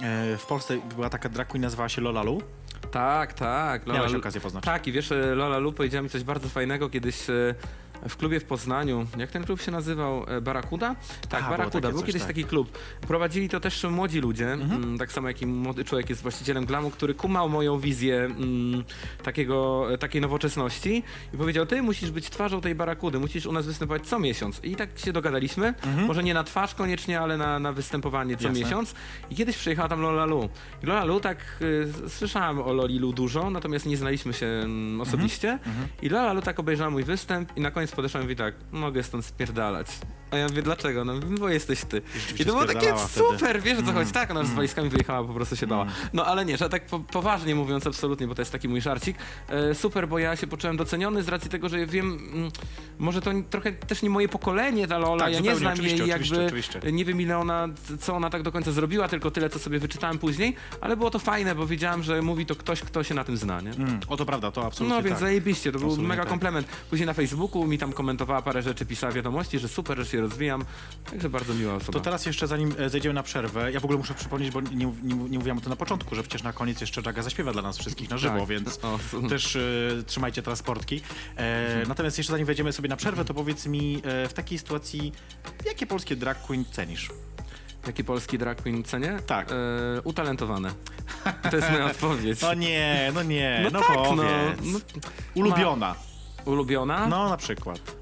[0.00, 2.42] e, w Polsce była taka drag queen, nazywała się Lolalu.
[2.90, 3.86] Tak, tak.
[3.86, 4.64] Miałeś Lu- okazję poznać.
[4.64, 7.54] Tak, i wiesz, e, Lola Lu powiedziała mi coś bardzo fajnego kiedyś e,
[8.08, 9.06] w klubie w Poznaniu.
[9.18, 10.24] Jak ten klub się nazywał?
[10.28, 10.96] E, Barakuda?
[11.28, 11.90] Tak, Barakuda.
[11.90, 12.28] Był kiedyś tak.
[12.28, 12.78] taki klub.
[13.00, 14.82] Prowadzili to też młodzi ludzie, Mhm.
[14.84, 18.84] mm, tak samo jak i młody człowiek jest właścicielem glamu, który kumał moją wizję mm,
[19.22, 21.02] takiego, e, takiej nowoczesności
[21.34, 24.60] i powiedział, ty musisz być twarzą tej Barakudy, musisz u nas występować co miesiąc.
[24.64, 25.74] I tak się dogadaliśmy,
[26.06, 28.54] może nie na twarz koniecznie, ale na, na występowanie co Mhm.
[28.56, 28.64] Jasne.
[28.76, 28.94] miesiąc.
[29.30, 30.48] I kiedyś przyjechała tam Lola Lu.
[30.82, 35.00] I Lola Lu, tak y, słyszałem o Loli Lu dużo, natomiast nie znaliśmy się mm,
[35.00, 35.52] osobiście.
[35.52, 35.88] Mhm.
[36.02, 39.02] I Lola Lu tak obejrzała mój występ i na koniec podeszła i mówi tak, mogę
[39.02, 39.86] stąd spierdalać.
[40.34, 41.04] A ja mówię, dlaczego?
[41.04, 42.02] No, bo jesteś ty.
[42.38, 43.26] I to było takie spierdalała wtedy.
[43.26, 43.38] Mm.
[43.38, 44.12] super, wiesz co chodzi.
[44.12, 45.86] Tak, ona z walizkami wyjechała, po prostu się bała.
[46.12, 49.16] No ale nie, że tak po, poważnie mówiąc, absolutnie, bo to jest taki mój żarcik.
[49.48, 52.50] E, super, bo ja się poczułem doceniony z racji tego, że wiem, mm,
[52.98, 56.44] może to trochę też nie moje pokolenie, ta Lola, Tak, ja nie znam jej jakby,
[56.46, 56.80] oczywiście.
[56.92, 57.68] nie wiem ile ona,
[58.00, 61.18] co ona tak do końca zrobiła, tylko tyle, co sobie wyczytałem później, ale było to
[61.18, 63.70] fajne, bo wiedziałem, że mówi to ktoś, kto się na tym zna, nie?
[63.70, 65.20] Mm, o, to prawda, to absolutnie No więc tak.
[65.20, 66.30] zajebiście, to był Absolutnie mega tak.
[66.30, 66.66] komplement.
[66.90, 70.64] Później na Facebooku mi tam komentowała parę rzeczy, pisała wiadomości, że super, że się rozwijam,
[71.10, 71.92] także bardzo miła osoba.
[71.92, 74.76] To teraz jeszcze zanim e, zejdziemy na przerwę, ja w ogóle muszę przypomnieć, bo nie,
[75.02, 77.62] nie, nie mówiłam o tym na początku, że przecież na koniec jeszcze Jaga zaśpiewa dla
[77.62, 78.48] nas wszystkich na żywo, Tak.
[78.48, 79.60] więc O, też e,
[80.06, 81.00] trzymajcie teraz sportki.
[81.36, 85.12] E, Natomiast jeszcze zanim wejdziemy sobie na przerwę, to powiedz mi e, w takiej sytuacji,
[85.66, 87.10] jakie polskie drag queen cenisz?
[87.86, 89.16] Jaki polski drag queen cenię?
[89.26, 89.50] Tak.
[89.52, 89.54] E,
[90.04, 90.70] utalentowane.
[91.50, 92.40] To jest moja odpowiedź.
[92.42, 94.60] No nie, no nie, no, No tak, no, powiedz.
[94.72, 94.78] no.
[95.34, 95.94] Ulubiona,
[96.44, 97.06] Ulubiona?
[97.08, 97.96] no na przykład.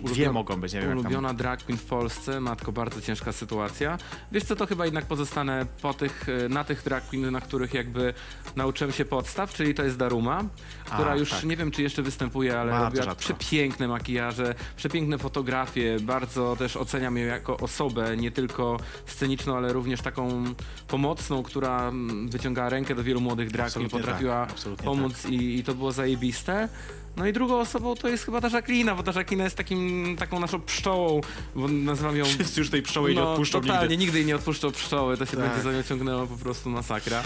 [0.00, 0.98] Dwie Ulubio- mogą być, nie wiem.
[0.98, 3.98] Ulubiona drag queen w Polsce, matko, bardzo ciężka sytuacja.
[4.32, 7.74] Wiesz co, to chyba jednak pozostanę po tych, e, na tych drag queen, na których
[7.74, 8.14] jakby
[8.56, 10.44] nauczyłem się podstaw, czyli to jest Daruma,
[10.84, 11.44] która A, już tak.
[11.44, 13.20] nie wiem, czy jeszcze występuje, ale Bardzo robiła rzadko.
[13.20, 20.00] przepiękne makijaże, przepiękne fotografie, bardzo też oceniam ją jako osobę, nie tylko sceniczną, ale również
[20.02, 20.44] taką
[20.88, 25.26] pomocną, która mm, wyciągała rękę do wielu młodych drag queen, Absolutnie potrafiła tak, absolutnie pomóc
[25.26, 26.68] i, i to było zajebiste.
[27.16, 30.40] No i drugą osobą to jest chyba ta Jacqueline, bo ta Jacqueline jest takim, taką
[30.40, 31.20] naszą pszczołą,
[31.54, 32.24] bo nazywam ją...
[32.24, 34.04] Wszyscy już tej pszczoły nie odpuszczą No, totalnie, nigdy.
[34.04, 35.46] nigdy jej nie odpuszczą pszczoły, to się Tak.
[35.46, 37.22] będzie za nią ciągnęło po prostu masakra.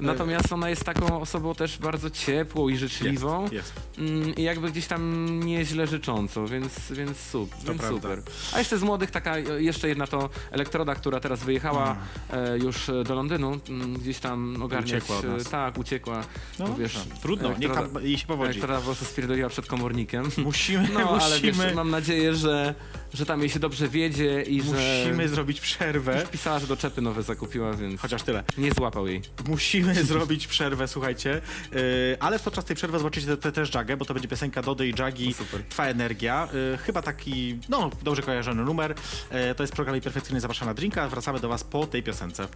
[0.00, 3.42] Natomiast ona jest taką osobą też bardzo ciepłą i życzliwą.
[3.42, 3.72] Jest, jest.
[3.98, 8.22] Mm, I jakby gdzieś tam nieźle życzącą, więc, więc, sup, więc super.
[8.52, 11.96] A jeszcze z młodych taka, e, jeszcze jedna to Elektroda, która teraz wyjechała
[12.30, 14.88] e, już e, do Londynu, mm, gdzieś tam ogarniać.
[15.02, 15.48] Uciekła od nas.
[15.50, 16.24] Tak, uciekła.
[16.58, 16.98] No, wiesz.
[17.22, 18.50] Trudno, niech Elektroda- tam jej się powodzi.
[18.50, 20.30] Elektroda po prostu spierdoliła przed komornikiem.
[20.36, 22.74] Musimy, No, ale wiesz, musimy, mam nadzieję, że,
[23.14, 25.04] że tam jej się dobrze wiedzie i że...
[25.04, 26.20] musimy zrobić przerwę.
[26.20, 28.44] Już pisała, że do czepy nowe zakupiła, więc Chociaż tyle.
[28.58, 29.22] nie złapał jej.
[29.48, 31.40] Musimy zrobić przerwę, słuchajcie.
[31.72, 31.80] Yy,
[32.20, 34.94] ale podczas tej przerwy zobaczycie te, te też Jagę, bo to będzie piosenka Dody i
[34.98, 35.34] Jagi.
[35.68, 36.48] Trwa energia.
[36.72, 38.94] Yy, chyba taki, no, dobrze kojarzony numer.
[39.30, 41.08] Yy, to jest program perfekcyjny Zapraszam na drinka.
[41.08, 42.48] Wracamy do was po tej piosence.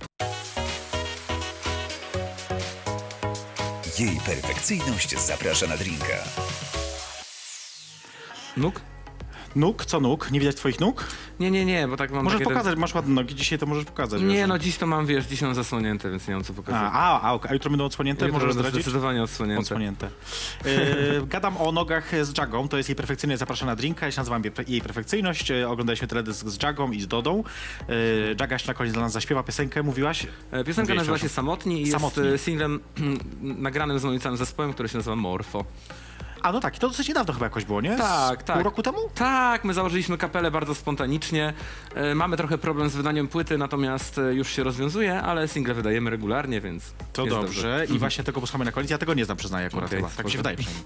[3.99, 6.25] Jej perfekcyjność zaprasza na drinka.
[8.57, 8.81] Nóg?
[9.57, 10.31] Nóg, co nóg?
[10.31, 11.05] Nie widać twoich nóg?
[11.41, 12.51] Nie, nie, nie, bo tak mam Możesz takie...
[12.51, 14.23] pokazać, masz ładne nogi, dzisiaj to możesz pokazać.
[14.23, 14.49] Nie, wiesz.
[14.49, 16.81] no dziś to mam, wiesz, dziś mam zasłonięte, więc nie mam co pokazać.
[16.85, 17.51] A, a, a, okej.
[17.51, 18.75] a jutro będą odsłonięte, Jutro możesz zdradzić?
[18.75, 19.61] zdecydowanie odsłonięte.
[19.63, 20.11] Odsłonięte.
[20.65, 24.21] Yy, gadam o nogach z Jagą, to jest jej perfekcyjnie zapraszana na drinka, ja się
[24.21, 27.45] nazywam jej- perfekcyjność, Yy, oglądaliśmy teledysk z Jagą i z Dodą.
[27.89, 27.95] Yy,
[28.41, 30.27] Jaga jeszcze na koniec dla nas zaśpiewa piosenkę, mówiłaś?
[30.67, 31.29] Piosenka Mówiłeś nazywa się.
[31.29, 32.81] Samotni i jest singlem
[33.41, 35.65] nagranym z moim całym zespołem, który się nazywa Morfo.
[36.43, 37.97] A no tak, i to dosyć niedawno chyba jakoś było, nie?
[37.97, 38.57] Z Tak, tak.
[38.57, 38.99] Pół roku temu?
[39.15, 41.53] Tak, my założyliśmy kapelę bardzo spontanicznie.
[41.95, 46.11] E, mamy trochę problem z wydaniem płyty, natomiast e, już się rozwiązuje, ale single wydajemy
[46.11, 47.87] regularnie, więc To jest dobrze.
[47.95, 48.91] I właśnie tego posłuchamy na koniec.
[48.91, 50.11] Ja tego nie znam, przyznaję akurat Okej, chyba.
[50.17, 50.85] Tak mi się wydaje przynajmniej.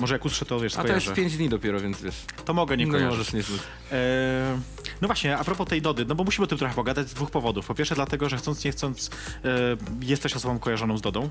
[0.00, 2.14] Może jak usłyszę, to wiesz, A to jest 5 dni dopiero, więc wiesz.
[2.44, 3.18] To mogę nie No kojarzyć.
[3.18, 3.60] możesz nie znać.
[3.92, 3.98] Eee,
[5.00, 7.30] no właśnie, a propos tej Dody, no bo musimy o tym trochę pogadać z dwóch
[7.30, 7.66] powodów.
[7.66, 9.10] Po pierwsze dlatego, że chcąc nie chcąc
[9.44, 9.48] e,
[10.02, 11.30] jesteś osobą kojarzoną z Dodą.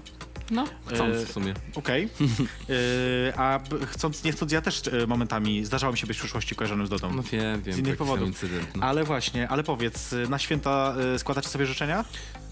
[0.51, 1.53] No, chcąc E, w sumie.
[1.75, 2.03] Okej.
[2.03, 6.19] Eee, a b- chcąc nie chcąc ja też e, momentami zdarzało mi się być w
[6.19, 7.13] przyszłości kojarzonym z Dodą.
[7.13, 7.75] No wiem, wiem.
[7.75, 8.27] z innych powodów.
[8.27, 8.83] Incydent, no.
[8.85, 12.05] Ale właśnie, ale powiedz, e, na święta e, składacie sobie życzenia?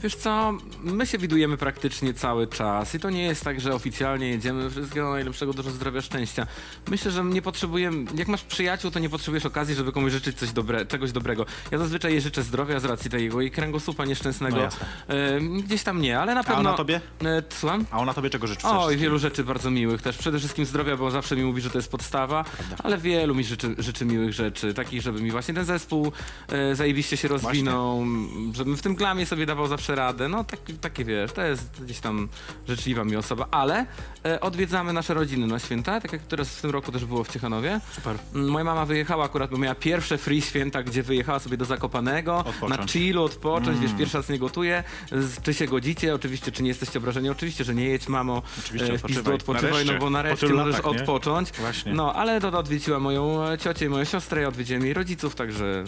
[0.04, 4.30] Wiesz co, my się widujemy praktycznie cały czas i to nie jest tak, że oficjalnie
[4.30, 4.70] jedziemy.
[4.70, 6.48] Wszystkiego najlepszego, dużo zdrowia, szczęścia.
[6.90, 10.52] Myślę, że nie potrzebujemy, jak masz przyjaciół, to nie potrzebujesz okazji, żeby komuś życzyć coś
[10.52, 11.46] dobre, czegoś dobrego.
[11.72, 14.56] Ja zazwyczaj jej życzę zdrowia z racji tego i kręgosłupa nieszczęsnego.
[14.56, 14.86] No jasne.
[15.08, 16.60] E, gdzieś tam nie, ale na A pewno...
[16.60, 17.02] ona tobie?
[17.26, 17.86] E, słucham?
[17.92, 18.68] A ona tobie czego życzy?
[18.68, 20.18] Oj, wielu rzeczy bardzo miłych też.
[20.18, 22.46] Przede wszystkim zdrowia, bo zawsze mi mówi, że to jest podstawa,
[22.84, 26.12] ale wielu mi życzy, życzy miłych rzeczy, takich, żeby mi właśnie ten zespół
[26.48, 28.06] e, zajebiście się rozwinął,
[28.54, 30.28] żebym w tym glamie sobie dawał zawsze radę.
[30.30, 32.30] No tak, takie wiesz, to jest gdzieś tam
[32.68, 33.86] życzliwa mi osoba, ale
[34.26, 37.28] e, odwiedzamy nasze rodziny na święta, tak jak teraz w tym roku też było w
[37.30, 37.80] Ciechanowie.
[37.92, 38.16] Super.
[38.36, 42.38] Mm, Moja mama wyjechała akurat, bo miała pierwsze free święta, gdzie wyjechała sobie do Zakopanego,
[42.38, 42.78] Odpocząć.
[42.82, 44.84] na chillu, odpocząć, wiesz, pierwszy raz nie gotuje.
[45.12, 46.16] Z, czy się godzicie?
[46.16, 47.30] Oczywiście, czy nie jesteście obrażeni?
[47.30, 48.42] Oczywiście, że nie jedź, mamo.
[48.60, 49.72] Oczywiście, e, w pizdu odpoczywaj.
[49.72, 50.00] odpoczywaj, no Nareszcie.
[50.00, 51.00] bo Po nareszcie tylu możesz latach, nie?
[51.02, 51.52] odpocząć.
[51.52, 51.94] Właśnie.
[51.94, 55.84] No, ale Doda odwiedziła moją e, ciocię i moją siostrę, ja odwiedziłem jej rodziców, także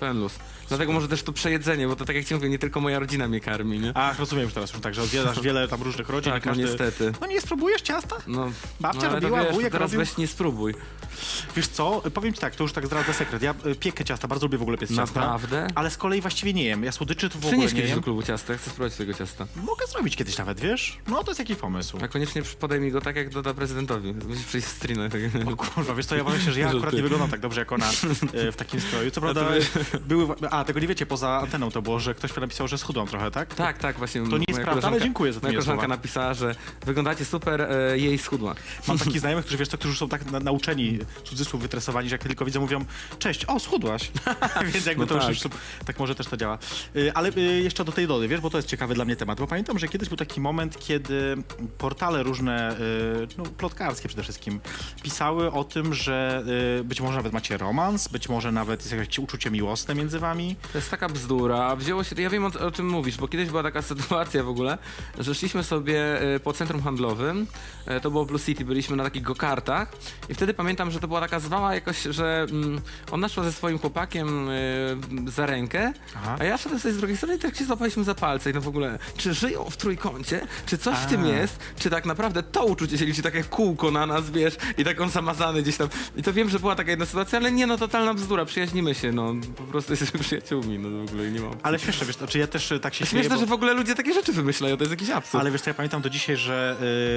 [0.00, 0.38] pełen luz.
[0.68, 3.28] Dlatego może też to przejedzenie, bo to tak jak ci mówię, nie tylko moja rodzina
[3.28, 3.92] mnie karmi, nie?
[3.94, 6.52] Ach, rozumiem już teraz już tak, że odwiedzasz wiele tam różnych rodzin Tak, i no
[6.52, 6.64] każdy...
[6.68, 7.12] niestety.
[7.20, 8.16] No nie spróbujesz ciasta?
[8.26, 8.50] No,
[8.80, 9.98] Babcia no, ale robiła, to wiesz, wujek teraz robił.
[10.06, 10.74] weź nie spróbuj.
[11.56, 13.42] Wiesz co, powiem ci tak, to już tak zdradzę sekret.
[13.42, 15.20] Ja y, piekę ciasta, bardzo lubię w ogóle piec ciasta.
[15.20, 15.68] Naprawdę?
[15.74, 16.84] Ale z kolei właściwie nie jem.
[16.84, 17.98] Ja słodyczy to w ogóle Przynieś nie kiedyś jem.
[17.98, 19.46] do klubu ciasta, ja chcę spróbować twojego ciasta.
[19.56, 20.98] Mogę zrobić kiedyś nawet, wiesz?
[21.06, 21.98] No to jest jakiś pomysł.
[22.02, 24.14] A koniecznie podaj mi go tak, jak doda prezydentowi.
[24.28, 25.10] Musisz przyjść w strinę.
[25.10, 25.20] Tak.
[25.52, 27.86] O kurwa, wiesz co, ja się, że ja akurat nie wyglądam tak dobrze jak ona
[28.32, 29.10] e, w takim stroju.
[29.10, 29.44] Co prawda,
[30.00, 30.26] były...
[30.56, 33.54] A, tego nie wiecie, poza anteną to było, że ktoś napisał, że schudłam trochę, tak?
[33.54, 34.20] Tak, tak, właśnie.
[34.20, 35.96] To nie jest moja prawda, ale koleżanka- dziękuję za te Moja miłe koleżanka słowa.
[35.96, 36.54] napisała, że
[36.86, 38.54] wyglądacie super, e, jej schudła.
[38.88, 42.22] Mam takich znajomych, którzy wiesz co, którzy są tak na, nauczeni, cudzysłów wytresowani, że jak
[42.22, 42.84] tylko widzą, mówią
[43.18, 44.10] cześć, o, schudłaś.
[44.72, 45.52] Więc jakby No to już, tak.
[45.52, 46.58] już tak może też to działa.
[46.96, 49.38] Y, Ale y, jeszcze do tej Dody, wiesz, bo to jest ciekawy dla mnie temat,
[49.40, 51.36] bo pamiętam, że kiedyś był taki moment, kiedy
[51.78, 54.60] portale różne, y, no plotkarskie przede wszystkim,
[55.02, 56.44] pisały o tym, że
[56.80, 60.45] y, być może nawet macie romans, być może nawet jest jakieś uczucie miłosne między wami.
[60.72, 61.76] To jest taka bzdura.
[61.76, 64.78] Wzięło się, ja wiem o, o czym mówisz, bo kiedyś była taka sytuacja w ogóle,
[65.18, 67.46] że szliśmy sobie e, po centrum handlowym,
[67.86, 69.92] e, to było Blue City, byliśmy na takich go-kartach
[70.28, 72.80] i wtedy pamiętam, że to była taka zwała jakoś, że mm,
[73.10, 76.36] ona szła ze swoim chłopakiem e, za rękę, Aha.
[76.38, 78.60] a ja szedłem sobie z drugiej strony i tak się złapaliśmy za palce i no
[78.60, 81.26] w ogóle, czy żyją w trójkącie, czy coś w tym A.
[81.26, 85.00] jest, czy tak naprawdę to uczucie się liczy, takie kółko na nas, wiesz, i tak
[85.00, 85.88] on zamazany gdzieś tam.
[86.16, 89.12] I to wiem, że była taka jedna sytuacja, ale nie no, totalna bzdura, przyjaźnimy się,
[89.12, 90.35] no, po prostu jesteśmy przyjaciółmi.
[90.40, 91.54] Przyjaciółmi, no w ogóle nie mam.
[91.62, 93.40] Ale śmieszne, wiesz, znaczy ja też y, tak się śmieję, Śmieszne, bo...
[93.40, 95.40] że w ogóle ludzie takie rzeczy wymyślają, to jest jakiś absurd.
[95.40, 96.76] Ale wiesz co, ja pamiętam do dzisiaj, że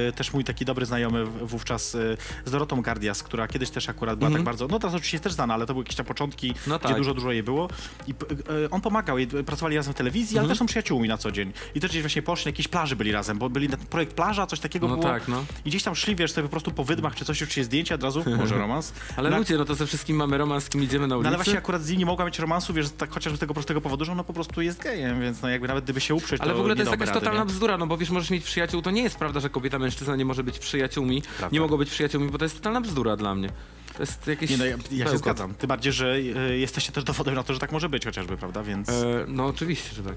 [0.09, 4.19] y, też mój taki dobry znajomy wówczas y, z Dorotą Gardias, która kiedyś też akurat
[4.19, 6.49] była tak bardzo, no teraz oczywiście jest też znana, ale to były jakieś tam początki,
[6.49, 6.69] Mhm.
[6.69, 6.97] No gdzie tak.
[6.97, 7.69] dużo, dużo jej było.
[8.07, 10.39] I y, on pomagał jej, pracowali razem w telewizji, Mhm.
[10.45, 11.53] ale też są przyjaciółmi na co dzień.
[11.75, 14.47] I też gdzieś właśnie poszli, na jakieś plaży byli razem, bo byli na projekt plaża,
[14.47, 15.07] coś takiego No było.
[15.09, 15.45] tak, no.
[15.65, 18.03] I gdzieś tam szli, wiesz, sobie po prostu po wydmach czy coś, czy zdjęcia od
[18.03, 18.93] razu, może romans.
[19.17, 21.27] Ale no, ludzie, no to ze wszystkim mamy romans, z kim idziemy na no ulicy.
[21.27, 23.81] ale właśnie akurat z nim nie mogła mieć romansu, wiesz, tak chociażby z tego prostego
[23.81, 26.53] powodu, że ona po prostu jest gejem, więc no jakby nawet gdyby się uprzeć, Ale
[26.53, 27.45] w ogóle to jest jakaś totalna nie?
[27.45, 30.25] bzdura, no bo wiesz, możesz mieć przyjaciół, to nie jest prawda, że kobieta, mężczyzna nie
[30.25, 33.49] może być przyjaciółmi, nie mogą być przyjaciółmi, bo to jest totalna bzdura dla mnie.
[33.93, 34.49] To jest jakieś...
[34.49, 35.53] Nie, no ja, ja się zgadzam.
[35.53, 38.63] Tym bardziej, że y, jesteście też dowodem na to, że tak może być chociażby, prawda?
[38.63, 40.15] Więc E, no oczywiście, że tak.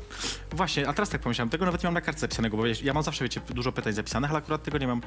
[0.50, 2.94] właśnie, a teraz tak pomyślałem, tego nawet nie mam na kartce zapisanego, bo ja, ja
[2.94, 5.00] mam zawsze, wiecie, dużo pytań zapisanych, ale akurat tego nie mam.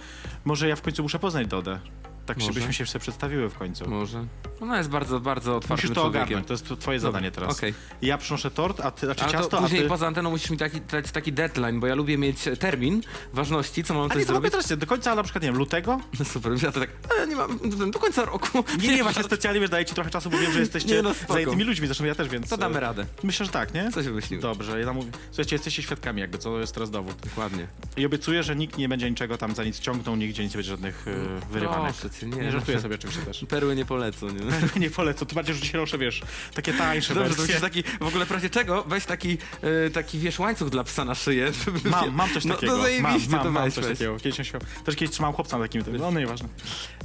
[0.45, 1.79] Może ja w końcu muszę poznać Dodę.
[2.25, 2.47] Tak Może.
[2.53, 3.89] żebyśmy się sobie przedstawiły w końcu.
[3.89, 4.25] Może.
[4.61, 6.21] Ona jest bardzo, bardzo otwartym Musisz to człowiekiem.
[6.23, 7.57] ogarnąć, to jest twoje zadanie teraz.
[7.57, 7.73] okej.
[8.01, 9.89] Ja przynoszę tort, a ty, znaczy Ale ciasto, to później a ty...
[9.89, 13.01] poza anteną musisz mi taki, dać taki deadline, bo ja lubię mieć e, termin
[13.33, 14.51] ważności, co mam A coś nie, to zrobić.
[14.51, 15.99] teraz do końca, na przykład, nie wiem, lutego?
[16.19, 16.89] No super, ja to tak,
[17.23, 17.59] e, nie mam,
[17.91, 18.63] do końca roku.
[18.81, 21.13] Nie, nie, właśnie specjalnie, wiesz, daję ci trochę czasu, bo wiem, że jesteście Nie, no
[21.13, 21.33] spoko.
[21.33, 22.49] zajętymi ludźmi, zresztą ja też, więc...
[22.49, 23.05] To damy e, radę.
[23.23, 23.91] Myślę, że tak, nie?
[23.91, 24.41] Coś wymyślił.
[24.41, 25.11] Dobrze, ja mówię.
[25.31, 27.15] Słuchajcie, jesteście świadkami jakby, co jest teraz dowód.
[27.23, 27.67] Dokładnie.
[27.97, 30.69] I obiecuję, że nikt nie będzie niczego tam za nic ciągnął, nigdzie nic nie będzie
[30.71, 31.15] żadnych y,
[31.51, 31.93] wyrywanek.
[31.93, 32.83] Proszę cię, nie, nie żartuję no.
[32.83, 33.45] sobie oczywiście też.
[33.49, 34.79] Perły nie polecą, nie?
[34.79, 36.21] nie polecę, to bardziej, że dzisiaj noszę, wiesz,
[36.53, 37.53] takie tańsze Dobrze, to wersje.
[37.53, 39.37] jest taki, w ogóle w razie czego, weź taki,
[39.85, 41.51] e, taki wiesz, łańcuch dla psa na szyję.
[41.65, 42.71] Żeby, Mam, mam coś no, takiego.
[42.71, 43.97] No mam, zajebiście, mam, to mam weź, coś weź.
[43.97, 44.17] takiego.
[44.17, 46.49] Kiedyś, się- też kiedyś trzymałem chłopca na takim, no, no nieważne.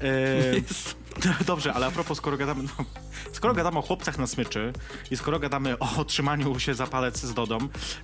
[0.01, 0.61] E.
[1.47, 2.85] Dobrze, ale a propos, skoro gadamy, no,
[3.33, 4.73] skoro gadamy o chłopcach na smyczy
[5.11, 7.59] i skoro gadamy o trzymaniu się za palec z Dodą,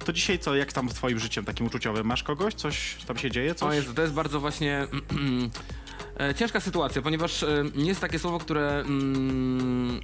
[0.04, 2.06] to dzisiaj co, jak tam w twoim życiem takim uczuciowym?
[2.06, 2.54] Masz kogoś?
[2.54, 3.52] Coś tam się dzieje?
[3.52, 3.74] O Coś?
[3.74, 4.86] Jezu, to jest bardzo właśnie e,
[6.34, 10.00] ciężka sytuacja, ponieważ e, jest takie słowo, które mm,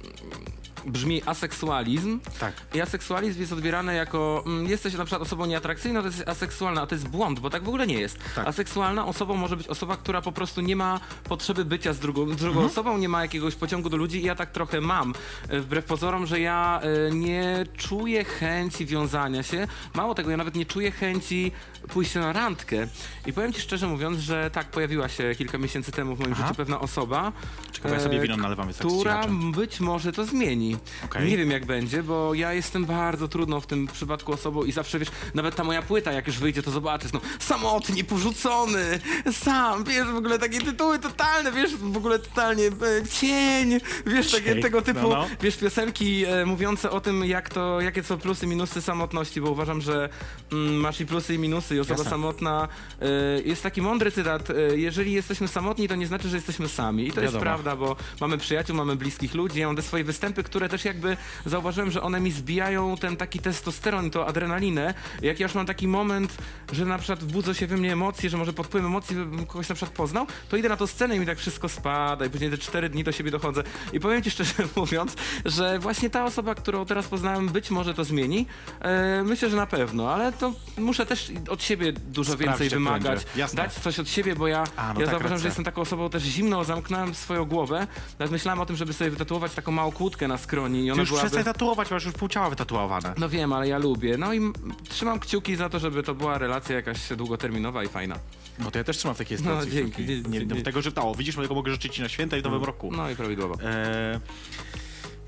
[0.85, 2.19] brzmi aseksualizm.
[2.39, 2.53] Tak.
[2.73, 6.87] I aseksualizm jest odbierany jako mm, jesteś na przykład osobą nieatrakcyjną, to jest aseksualna, a
[6.87, 8.19] to jest błąd, bo tak w ogóle nie jest.
[8.35, 8.47] Tak.
[8.47, 12.35] Aseksualna osobą może być osoba, która po prostu nie ma potrzeby bycia z drugą, z
[12.35, 15.13] drugą osobą, nie ma jakiegoś pociągu do ludzi i ja tak trochę mam.
[15.49, 19.67] E, Wbrew pozorom, że ja e, nie czuję chęci wiązania się.
[19.93, 21.51] Mało tego, ja nawet nie czuję chęci
[21.87, 22.87] pójścia na randkę.
[23.25, 26.43] I powiem ci szczerze mówiąc, że tak, pojawiła się kilka miesięcy temu w moim Aha.
[26.43, 27.31] życiu pewna osoba,
[27.71, 30.72] Czekaj, bo ja sobie e, wino nalewam, więc tak która być może to zmieni.
[31.05, 31.29] Okej.
[31.29, 34.99] Nie wiem jak będzie, bo ja jestem bardzo trudną w tym przypadku osobą i zawsze
[34.99, 38.99] wiesz, nawet ta moja płyta, jak już wyjdzie, to zobaczysz, no samotnie, porzucony,
[39.31, 44.55] sam, wiesz, w ogóle takie tytuły totalne, wiesz, w ogóle totalnie e, cień, wiesz, takie,
[44.55, 45.27] tego typu, no, no.
[45.41, 49.81] wiesz, piosenki e, mówiące o tym, jak to, jakie są plusy, minusy samotności, bo uważam,
[49.81, 50.09] że
[50.51, 52.09] mm, masz i plusy i minusy i osoba Jasne.
[52.09, 52.67] samotna,
[53.01, 53.07] e,
[53.45, 57.11] jest taki mądry cytat, e, jeżeli jesteśmy samotni, to nie znaczy, że jesteśmy sami i
[57.11, 57.41] to jest Wiadomo.
[57.41, 61.17] prawda, bo mamy przyjaciół, mamy bliskich ludzi, ja mam te swoje występy, które też jakby
[61.45, 64.93] zauważyłem, że one mi zbijają ten taki testosteron, to adrenalinę.
[65.21, 66.37] Jak ja już mam taki moment,
[66.71, 69.69] że na przykład budzą się we mnie emocje, że może pod wpływem emocji bym kogoś
[69.69, 72.51] na przykład poznał, to idę na tą scenę i mi tak wszystko spada i później
[72.51, 73.63] te cztery dni do siebie dochodzę.
[73.93, 78.03] I powiem ci szczerze mówiąc, że właśnie ta osoba, którą teraz poznałem, być może to
[78.03, 78.45] zmieni.
[78.81, 83.25] E, myślę, że na pewno, ale to muszę też od siebie dużo więcej to wymagać.
[83.53, 86.09] Dać coś od siebie, bo ja, A, no ja tak, zauważam, że jestem taką osobą
[86.09, 87.87] też zimną, zamknąłem swoją głowę.
[88.19, 91.01] Nawet myślałem o tym, żeby sobie wytatuować taką małą kłódkę na skroni i Ty ona
[91.01, 91.29] już byłaby...
[91.29, 93.13] przestań tatuować, masz już pół ciała wytatuowane.
[93.17, 94.17] No wiem, ale ja lubię.
[94.17, 94.53] No i m-
[94.89, 98.19] trzymam kciuki za to, żeby to była relacja jakaś długoterminowa i fajna.
[98.59, 99.71] No to ja też trzymam w takiej sytuacji.
[99.71, 100.07] dzięki, kciuki.
[100.07, 100.63] dzięki, Nie, dzięki.
[100.63, 102.91] Tego, że o, widzisz, tego mogę życzyć ci na święta i w nowym roku.
[102.91, 103.57] No i prawidłowo.
[103.63, 104.19] E,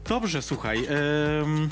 [0.09, 0.85] dobrze, słuchaj.
[0.85, 1.69] em,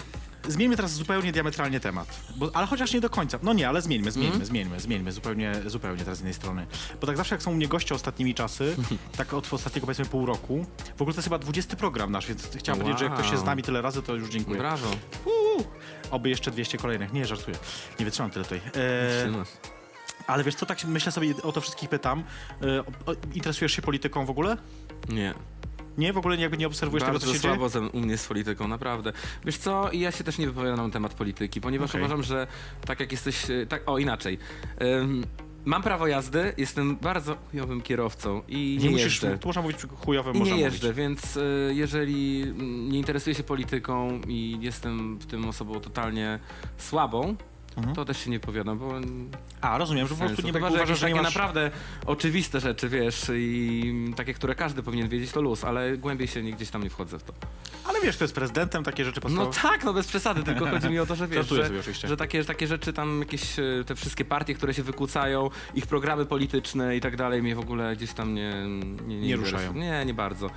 [0.47, 2.21] zmieńmy teraz zupełnie diametralnie temat.
[2.35, 3.39] Bo, ale chociaż nie do końca.
[3.43, 4.45] No nie, ale zmieńmy, zmieńmy, Mhm.
[4.45, 5.11] zmieńmy, zmieńmy.
[5.11, 6.67] Zupełnie, zupełnie teraz z innej strony.
[7.01, 8.75] Bo tak zawsze jak są u mnie goście ostatnimi czasy,
[9.17, 10.65] tak od ostatniego powiedzmy pół roku,
[10.97, 13.31] w ogóle to jest chyba 20 program nasz, więc chciałem powiedzieć, że jak ktoś Wow.
[13.33, 14.57] jest z nami tyle razy, to już dziękuję.
[14.57, 14.87] Brawo.
[15.25, 15.63] Uuu,
[16.11, 17.13] oby jeszcze 200 kolejnych.
[17.13, 17.57] Nie, żartuję.
[17.99, 18.61] Nie wytrzymam tyle tutaj.
[18.75, 19.43] E,
[20.27, 22.23] ale wiesz co, tak myślę sobie, o to wszystkich pytam.
[22.61, 24.57] E, o, interesujesz się polityką w ogóle?
[25.09, 25.33] Nie.
[25.97, 26.13] Nie?
[26.13, 27.53] W ogóle jakby nie obserwujesz Bardzo tego, co się dzieje?
[27.53, 29.13] słabo ze, u mnie z polityką, naprawdę.
[29.45, 32.01] Wiesz co, ja się też nie wypowiadam na temat polityki, ponieważ Okej.
[32.01, 32.47] uważam, że
[32.85, 34.37] tak jak jesteś, e, tak, o inaczej.
[34.81, 35.23] Ym,
[35.65, 39.37] mam prawo jazdy, jestem bardzo chujowym kierowcą i nie, Nie musisz, jeżdżę.
[39.37, 40.97] tu można mówić chujowym, I można nie jeżdżę, mówić.
[40.97, 46.39] więc y, jeżeli mm, nie interesuję się polityką i jestem w tym osobą totalnie
[46.77, 47.35] słabą,
[47.77, 47.95] Mhm.
[47.95, 48.91] to też się nie powiadam, bo
[49.61, 51.35] A, rozumiem, że po prostu nie Chyba, tak że uważasz, jakieś że nie takie masz...
[51.35, 51.71] naprawdę
[52.05, 56.53] oczywiste rzeczy, wiesz, i takie, które każdy powinien wiedzieć, to luz, ale głębiej się nie,
[56.53, 57.33] gdzieś tam nie wchodzę w to.
[57.85, 59.57] Ale wiesz, to jest prezydentem, takie rzeczy No podstawowe.
[59.61, 62.07] tak, no bez przesady, tylko chodzi mi o to, że wiesz, Żartuję że, sobie oczywiście.
[62.07, 66.25] że takie, takie rzeczy tam, jakieś e, te wszystkie partie, które się wykłócają, ich programy
[66.25, 68.53] polityczne i tak dalej mnie w ogóle gdzieś tam nie...
[69.07, 69.73] Nie, Nie ruszają.
[69.73, 70.49] Nie, nie bardzo.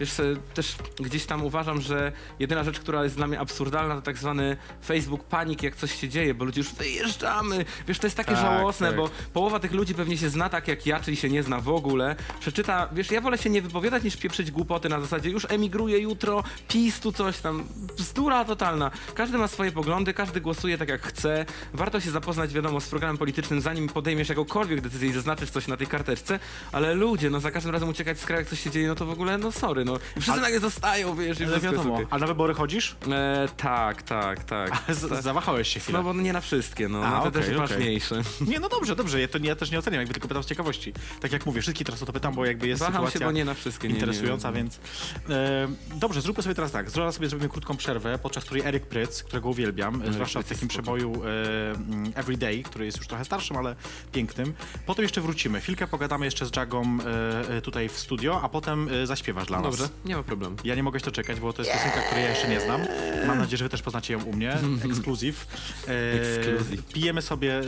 [0.00, 4.02] Wiesz, e, też gdzieś tam uważam, że jedyna rzecz, która jest dla mnie absurdalna, to
[4.02, 7.64] tak zwany Facebook panik, jak coś się dzieje, bo ludzie już wyjeżdżamy.
[7.88, 8.96] Wiesz, to jest takie Tak, żałosne, tak.
[8.96, 11.68] bo połowa tych ludzi pewnie się zna tak jak ja, czyli się nie zna w
[11.68, 12.16] ogóle.
[12.40, 16.44] Przeczyta, wiesz, ja wolę się nie wypowiadać niż pieprzyć głupoty na zasadzie już emigruję jutro,
[16.68, 17.64] PiS tu coś tam.
[17.96, 18.90] Bzdura totalna.
[19.14, 21.46] Każdy ma swoje poglądy, każdy głosuje tak jak chce.
[21.74, 25.76] Warto się zapoznać, wiadomo, z programem politycznym, zanim podejmiesz jakąkolwiek decyzję i zaznaczysz coś na
[25.76, 26.38] tej karteczce,
[26.72, 29.06] ale ludzie, no za każdym razem uciekać z kraju, jak coś się dzieje, no to
[29.06, 29.89] w ogóle, no sorry, no.
[29.96, 31.94] I wszyscy Ale- nagle zostają, wiesz, i Ale wszystko jest wiadomo.
[31.94, 32.06] okej.
[32.10, 32.96] A na wybory chodzisz?
[33.12, 34.82] E, tak, tak, tak.
[34.88, 35.98] Z, zawahałeś się chwilę.
[35.98, 37.58] No bo nie na wszystkie, no, A, okej, też okej.
[37.58, 38.22] ważniejsze.
[38.40, 40.92] Nie, no dobrze, dobrze, ja, to, ja też nie oceniam, jakby tylko pytam z ciekawości.
[41.20, 43.32] Tak jak mówię, wszystkich teraz o to pytam, bo jakby jest Waham sytuacja się, bo
[43.32, 43.88] nie na wszystkie.
[43.88, 44.80] Nie, interesująca, nie, więc...
[45.28, 49.22] E, dobrze, zróbmy sobie teraz tak, zaraz sobie zrobimy krótką przerwę, podczas której Eryk Pryc,
[49.22, 53.56] którego uwielbiam, zwłaszcza w jest takim przeboju e, mm, Everyday, który jest już trochę starszym,
[53.56, 53.76] ale
[54.12, 54.54] pięknym.
[54.86, 58.88] Potem jeszcze wrócimy, chwilkę pogadamy jeszcze z Jagą e, e, tutaj w studio, a potem
[58.88, 59.66] e, zaśpiewasz dla nas.
[59.78, 60.56] Dobrze, nie ma problemu.
[60.64, 62.80] Ja nie mogę się doczekać, bo to jest piosenka, której ja jeszcze nie znam.
[63.26, 64.56] Mam nadzieję, że wy też poznacie ją u mnie.
[64.86, 65.46] Ekskluzyw.
[65.88, 66.86] E, Ekskluzyw.
[66.86, 67.62] Pijemy sobie e,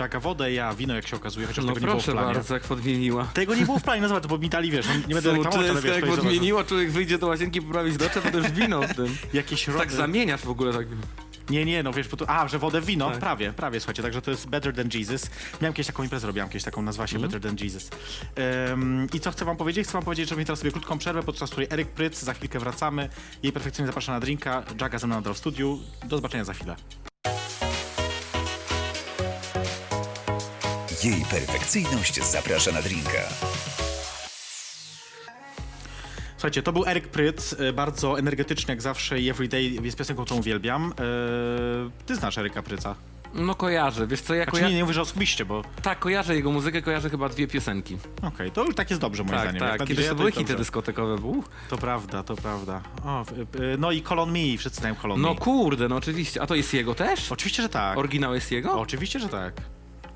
[0.00, 2.34] Jagga wodę, ja wino, jak się okazuje, chociaż No tego nie było w proszę planie.
[2.34, 3.24] bardzo, jak podmieniła.
[3.34, 5.82] Tego nie było w planie nazwać, bo mi dali, wiesz, no, nie będę reklamować, ale
[5.82, 9.16] wiesz, jak podmieniła, człowiek wyjdzie do łazienki poprawić docze, to też wino w tym.
[9.32, 9.78] jakieś ro...
[9.78, 10.86] Tak zamieniasz w ogóle tak.
[11.50, 12.30] Nie, nie, no wiesz, bo to...
[12.30, 13.10] A, że wodę w wino?
[13.10, 13.18] Tak.
[13.18, 15.30] Prawie, prawie, słuchajcie, także to jest Better Than Jesus.
[15.60, 17.32] Miałem kiedyś taką imprezę, robiłam kiedyś taką, nazwała się Mhm.
[17.32, 17.90] Better Than Jesus.
[19.14, 19.84] I co chcę wam powiedzieć?
[19.84, 22.58] Chcę wam powiedzieć, że mi teraz sobie krótką przerwę, podczas której Eryk Pryc, za chwilkę
[22.58, 23.08] wracamy.
[23.42, 25.78] Jej perfekcyjnie zaprasza na drinka, Jagga ze mną nadal w studiu.
[26.04, 26.76] Do zobaczenia za chwilę.
[31.04, 33.22] Jej perfekcyjność zaprasza na drinka.
[36.42, 40.40] Słuchajcie, to był Eryk Pryc, e, bardzo energetyczny jak zawsze i Everyday jest piosenką, którą
[40.40, 40.92] uwielbiam.
[40.92, 42.94] E, ty znasz Eryka Pryca?
[43.34, 46.52] No kojarzę, wiesz co, ja Znaczy nie, nie mówię, że osobiście, bo Tak, kojarzę jego
[46.52, 47.96] muzykę, kojarzę chyba dwie piosenki.
[48.22, 49.60] okej, to już tak jest dobrze moim Tak, zdaniem.
[49.60, 50.56] Tak, na kiedyś to były hity dobrze.
[50.56, 51.44] dyskotekowe, był.
[51.70, 52.80] To prawda, to prawda.
[53.04, 53.24] O,
[53.60, 55.40] y, no i Colon Me, wszyscy znają Colon No Me.
[55.40, 56.42] kurde, no oczywiście.
[56.42, 57.32] A to jest jego też?
[57.32, 57.98] Oczywiście, że tak.
[57.98, 58.80] Oryginał jest jego?
[58.80, 59.54] Oczywiście, że tak.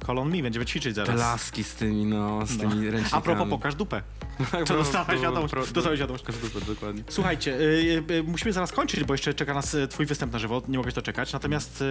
[0.06, 1.20] Colon Me, będziemy ćwiczyć Te zaraz.
[1.20, 3.08] laski z tymi, no, z tymi ręcznikami.
[3.12, 4.02] A propos, pokaż dupę.
[4.66, 6.24] To pro- wiadomość, dostałeś wiadomość.
[6.24, 7.02] Pokaż dupę, dokładnie.
[7.08, 10.38] Słuchajcie, y, y, y, musimy zaraz kończyć, bo jeszcze czeka nas y, twój występ na
[10.38, 11.32] żywo, nie mogę się doczekać.
[11.32, 11.86] Natomiast y,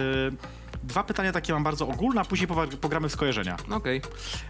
[0.84, 3.56] dwa pytania takie mam bardzo ogólne, a później powa- pogramy w skojarzenia.
[3.68, 4.02] No Okej.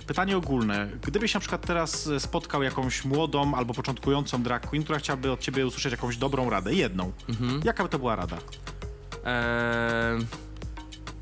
[0.07, 0.89] Pytanie ogólne.
[1.03, 5.67] Gdybyś na przykład teraz spotkał jakąś młodą albo początkującą drag queen, która chciałaby od ciebie
[5.67, 7.61] usłyszeć jakąś dobrą radę, jedną, Mhm.
[7.65, 8.37] jaka by to była rada?
[9.25, 10.27] Eee,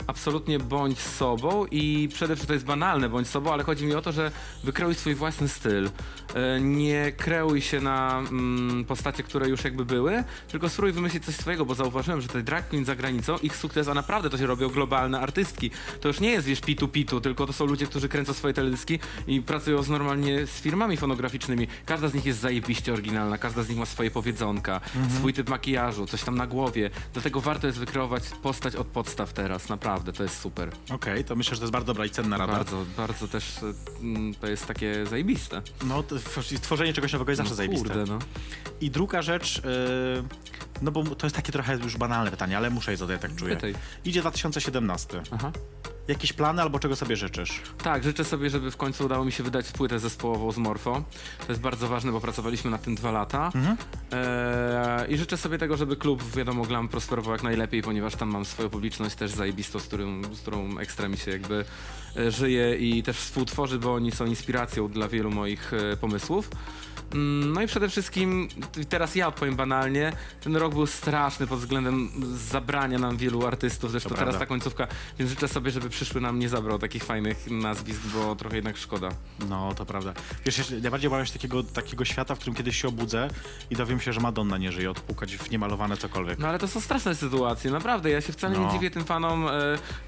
[0.07, 4.03] absolutnie bądź sobą i przede wszystkim to jest banalne, bądź sobą, ale chodzi mi o
[4.03, 4.31] to, że
[4.65, 5.91] wykreuj swój własny styl.
[6.35, 11.35] E, nie kreuj się na mm, postacie, które już jakby były, tylko spróbuj wymyślić coś
[11.35, 14.47] swojego, bo zauważyłem, że te drag queen za granicą, ich sukces, a naprawdę to się
[14.47, 15.71] robią globalne artystki.
[16.01, 18.99] To już nie jest, wiesz, pitu pitu, tylko to są ludzie, którzy kręcą swoje teledyski
[19.27, 21.67] i pracują z, normalnie z firmami fonograficznymi.
[21.87, 24.81] Każda z nich jest zajebiście oryginalna, każda z nich ma swoje powiedzonka,
[25.17, 26.91] swój typ makijażu, coś tam na głowie.
[27.13, 30.71] Dlatego warto jest wykreować postać od podstaw teraz, naprawdę, to jest super.
[30.91, 32.53] Okej, to myślę, że to jest bardzo dobra i cenna rada.
[32.53, 35.63] Bardzo, bardzo też e, mm, to jest takie zajebiste.
[35.87, 36.17] No, to,
[36.61, 37.89] tworzenie czegoś nowego jest zawsze No zajebiste.
[37.89, 38.19] Kurde, no.
[38.81, 40.25] I druga rzecz, yy,
[40.83, 43.55] no bo to jest takie trochę już banalne pytanie, ale muszę je zadać, tak czuję.
[43.55, 43.75] Pytaj.
[44.05, 45.23] Idzie 2017.
[45.31, 45.53] Aha.
[46.09, 47.63] Jakieś plany albo czego sobie życzysz?
[47.83, 51.05] Tak, życzę sobie, żeby w końcu udało mi się wydać płytę zespołową z Morfo.
[51.47, 53.51] To jest bardzo ważne, bo pracowaliśmy nad tym dwa lata.
[54.13, 58.45] Eee, I życzę sobie tego, żeby klub, wiadomo, Glam prosperował jak najlepiej, ponieważ tam mam
[58.45, 61.65] swoją publiczność też zajebistą, z, którym, z którą ekstra mi się jakby
[62.17, 66.51] e, żyje i też współtworzy, bo oni są inspiracją dla wielu moich e, pomysłów.
[67.13, 68.49] Mm, No i przede wszystkim,
[68.89, 70.13] teraz ja odpowiem banalnie,
[70.45, 74.39] ten rok był straszny pod względem zabrania nam wielu artystów, zresztą To teraz prawda.
[74.39, 74.87] ta końcówka,
[75.19, 79.09] więc życzę sobie, żeby przyszły nam nie zabrał takich fajnych nazwisk, bo trochę jednak szkoda.
[79.49, 80.13] No, to prawda.
[80.47, 83.29] Wiesz, jeszcze najbardziej obawiam się takiego, takiego świata, w którym kiedyś się obudzę
[83.71, 86.39] i dowiem się, że Madonna nie żyje, odpukać w niemalowane cokolwiek.
[86.39, 88.11] No ale to są straszne sytuacje, naprawdę.
[88.11, 88.67] Ja się wcale No.
[88.67, 89.51] nie dziwię tym fanom e,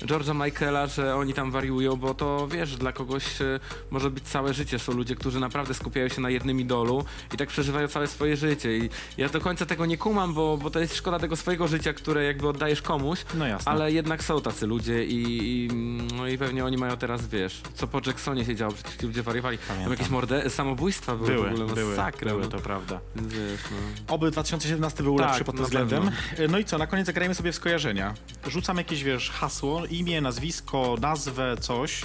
[0.00, 4.54] George'a Michaela, że oni tam wariują, bo to wiesz, dla kogoś e, może być całe
[4.54, 4.78] życie.
[4.78, 6.85] Są ludzie, którzy naprawdę skupiają się na jednym idolu
[7.34, 8.76] i tak przeżywają całe swoje życie.
[8.78, 11.92] I ja do końca tego nie kumam, bo, bo to jest szkoda tego swojego życia,
[11.92, 13.18] które jakby oddajesz komuś.
[13.34, 13.72] No jasne.
[13.72, 15.68] Ale jednak są tacy ludzie i, i,
[16.14, 19.22] no i pewnie oni mają teraz, wiesz, co po Jacksonie się działo, przecież ci ludzie
[19.22, 19.58] wariowali.
[19.58, 22.30] Tam jakieś morde- samobójstwa były, Były, w ogóle były, masakra.
[22.30, 22.48] były, no.
[22.48, 23.00] to prawda.
[23.16, 24.14] Wiesz, no.
[24.14, 26.02] Oby 2017 był Tak, lepszy pod tym względem.
[26.02, 26.46] pewno.
[26.48, 28.14] No i co, na koniec zagrajmy sobie w skojarzenia.
[28.46, 32.02] Rzucam jakieś, wiesz, hasło, imię, nazwisko, nazwę, coś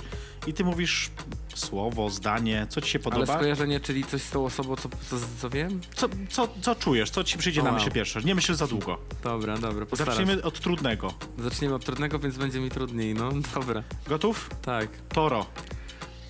[0.47, 1.09] i ty mówisz
[1.55, 3.33] słowo, zdanie, co ci się Ale podoba.
[3.35, 5.81] skojarzenie, czyli coś z tą osobą, co, co, co wiem?
[5.95, 7.79] Co, co, co czujesz, co ci przyjdzie O, na wow.
[7.79, 8.21] myśl pierwsze?
[8.21, 8.97] Nie myśl za długo.
[9.23, 10.15] Dobra, dobra, postaram.
[10.15, 11.13] Zaczniemy od trudnego.
[11.39, 13.83] Zaczniemy od trudnego, więc będzie mi trudniej, no dobra.
[14.07, 14.49] Gotów?
[14.61, 14.87] Tak.
[15.09, 15.45] Toro.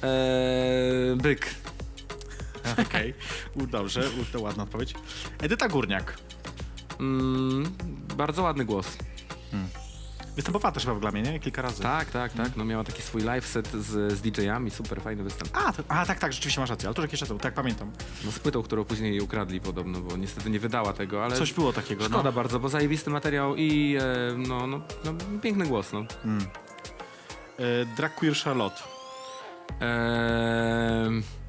[0.04, 1.56] Eee, byk.
[2.88, 3.14] Okej,
[3.56, 4.94] U, dobrze, to ładna odpowiedź.
[5.40, 6.18] Edyta Górniak.
[7.00, 7.72] Mm,
[8.18, 8.98] bardzo ładny głos.
[10.36, 11.40] Występowała też chyba w Glamie, nie?
[11.40, 11.84] Kilka razy.
[11.84, 12.56] Tak, tak, tak.
[12.56, 15.58] No miała taki swój live set z, z DJ-ami, super fajny występ.
[15.58, 17.54] A, to, a, tak, tak, rzeczywiście masz rację, ale to już jakiś czas temu, tak
[17.54, 17.92] pamiętam.
[18.26, 21.36] No z płytą, którą później jej ukradli podobno, bo niestety nie wydała tego, ale...
[21.38, 22.32] Coś było takiego, Szkoda no.
[22.32, 24.04] bardzo, bo zajebisty materiał i e,
[24.38, 26.00] no, no, no, piękny głos, no.
[26.00, 28.82] E, Drag Queer Charlotte.
[29.82, 31.41] Eee...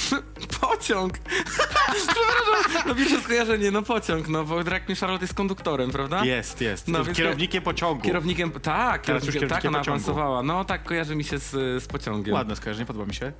[0.60, 1.18] Pociąg!
[1.94, 6.24] Przepraszam, no pierwsze skojarzenie, no pociąg, no bo Drag Queen Charlotte jest konduktorem, prawda?
[6.24, 6.88] Jest, jest.
[6.88, 8.02] No, więc- Kierownikiem pociągu.
[8.02, 9.96] Kierownikiem, tak, Teraz już kierownikiem, tak, kierownikiem ona pociągu.
[9.96, 10.42] awansowała.
[10.42, 11.50] No tak, kojarzy mi się z,
[11.82, 12.34] z pociągiem.
[12.34, 13.26] Ładne skojarzenie, podoba mi się.
[13.26, 13.32] E,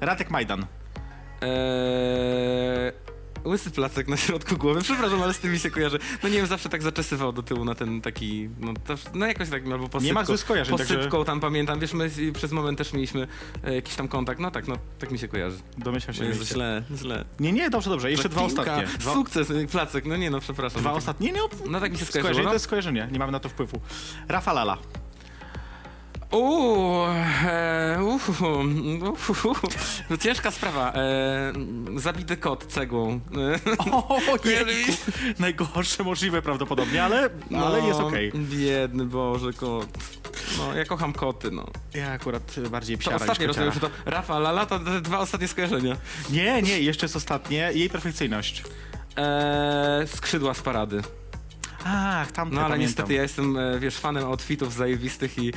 [0.00, 0.66] Radek Majdan.
[1.42, 1.48] Eee...
[3.48, 5.98] Łysy placek na środku głowy, przepraszam, ale z tym mi się kojarzy.
[6.22, 9.48] No nie wiem, zawsze tak zaczesywał do tyłu na ten taki, no, to, no jakoś
[9.48, 10.00] tak, albo posypką.
[10.00, 13.28] Nie ma złych skojarzeń, Posypką także- tam pamiętam, wiesz, my przez moment też mieliśmy
[13.64, 15.56] e, jakiś tam kontakt, no tak, no tak mi się kojarzy.
[15.78, 16.24] Domyślam się.
[16.24, 16.44] No wiecie.
[16.44, 17.24] źle, źle.
[17.40, 18.10] Nie, nie, dobrze, dobrze.
[18.10, 18.86] Jeszcze dwa ostatnie.
[18.98, 20.80] Dwa, Sukces, y, placek, no nie no, przepraszam.
[20.80, 21.26] dwa No ostatnie.
[21.26, 21.40] Nie, nie,
[21.70, 22.50] No tak mi się skojarzyło, skojarzenie no.
[22.50, 23.08] to jest skojarzenie.
[23.12, 23.80] Nie mamy na to wpływu.
[24.28, 24.78] Rafa Lala.
[26.30, 27.06] Uuu,
[27.46, 27.98] e,
[30.10, 30.92] no ciężka sprawa.
[30.92, 31.52] E,
[31.96, 33.20] zabity kot cegłą.
[33.76, 34.92] E, O, jejku.
[35.38, 37.30] Najgorsze możliwe prawdopodobnie, ale,
[37.62, 38.32] ale jest no, okej.
[38.34, 39.88] Biedny Boże, kot.
[40.58, 41.66] No, ja kocham koty, no.
[41.94, 45.18] Ja akurat bardziej To psiara niż ostatnie rozumiem, że to Rafa, Lala, to te dwa
[45.18, 45.96] ostatnie skojarzenia.
[46.30, 47.70] Nie, nie, jeszcze jest ostatnie.
[47.74, 48.62] Jej perfekcyjność.
[49.16, 51.02] E, skrzydła z parady.
[51.84, 55.52] Ach, tam No ale niestety ja jestem, e, wiesz, fanem outfitów zajebistych i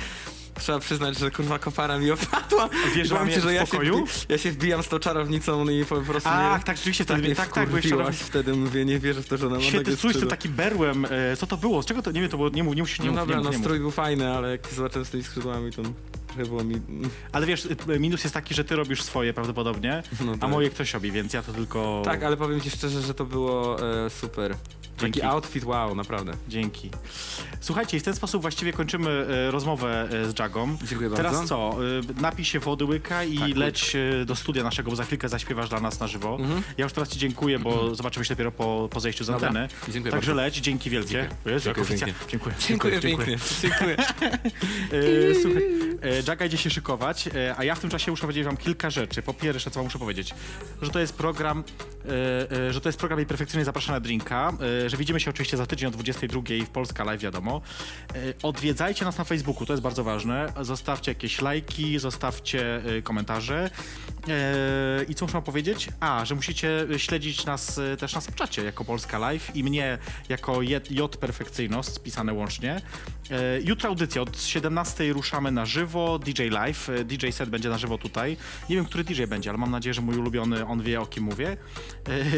[0.61, 2.69] trzeba przyznać, że kurwa kopara mi opadła.
[2.95, 4.05] Wiesz, Powiem ci, że ja w się, pokoju?
[4.05, 7.21] wbi- ja się wbijam z tą czarownicą i po prostu Ach, mnie, tak, rzeczywiście, tak,
[7.35, 10.19] tak, tak, czarownic- wtedy, mówię, nie wierzę w to, że ona ma Świetny strój z
[10.19, 11.05] tym takim berłem.
[11.05, 11.83] E, co to było?
[11.83, 12.11] Z czego to?
[12.11, 13.51] Nie wiem, to było, nie mów, nie musisz, nie No mów, dobra, nie mów, no
[13.51, 13.65] nie mów.
[13.65, 15.81] strój był fajny, ale jak zobaczyłem z tymi skrzydłami, to
[16.27, 16.75] trochę było mi...
[17.33, 20.49] Ale wiesz, e, minus jest taki, że ty robisz swoje prawdopodobnie, No a tak.
[20.49, 22.01] moje ktoś robi, więc ja to tylko...
[22.05, 24.55] Tak, ale powiem ci szczerze, że to było e, super.
[24.99, 25.19] Dzięki.
[25.19, 26.33] Taki outfit, wow, naprawdę.
[26.47, 26.89] Dzięki.
[27.61, 30.77] Słuchajcie, i w ten sposób właściwie kończymy e, rozmowę e, z Jagą.
[30.83, 31.47] Dziękuję Teraz bardzo.
[31.47, 31.77] co?
[32.17, 35.29] E, napij się wody łyka i Tak, leć e, do studia naszego, bo za chwilkę
[35.29, 36.37] zaśpiewasz dla nas na żywo.
[36.77, 39.47] Ja już teraz ci dziękuję, bo zobaczymy się dopiero po, po zejściu z Dobra.
[39.47, 39.67] anteny.
[39.89, 40.43] Dziękuję Także bardzo.
[40.43, 41.09] leć, dzięki wielkie.
[41.09, 41.53] Dziękuję.
[41.53, 42.27] Jezu, Dziękuję oficja- pięknie.
[42.29, 42.55] Dziękuję.
[42.67, 43.37] Dziękuję pięknie.
[43.61, 43.97] Dziękuję.
[45.31, 45.63] E, słuchaj,
[46.03, 48.89] e, Jaga idzie się szykować, e, a ja w tym czasie muszę powiedzieć wam kilka
[48.89, 49.21] rzeczy.
[49.21, 50.33] Po pierwsze, co wam muszę powiedzieć,
[50.81, 51.63] że to jest program,
[52.05, 55.57] e, e, że to jest program jej perfekcyjnie zapraszana drinka, e, że widzimy się oczywiście
[55.57, 57.61] za tydzień o 22 w Polska Live, wiadomo.
[58.15, 60.53] E, odwiedzajcie nas na Facebooku, to jest bardzo ważne.
[60.61, 63.69] Zostawcie jakieś lajki, zostawcie e, komentarze.
[64.27, 65.89] E, I co muszę powiedzieć?
[65.99, 69.97] A, że musicie śledzić nas e, też na Snapchacie jako Polska Live i mnie
[70.29, 72.81] jako J, Perfekcyjność, spisane łącznie.
[73.31, 77.77] E, Jutro audycja, od 17 ruszamy na żywo, DJ Live, e, DJ set będzie na
[77.77, 78.37] żywo tutaj.
[78.69, 81.23] Nie wiem, który DJ będzie, ale mam nadzieję, że mój ulubiony, on wie o kim
[81.23, 81.57] mówię.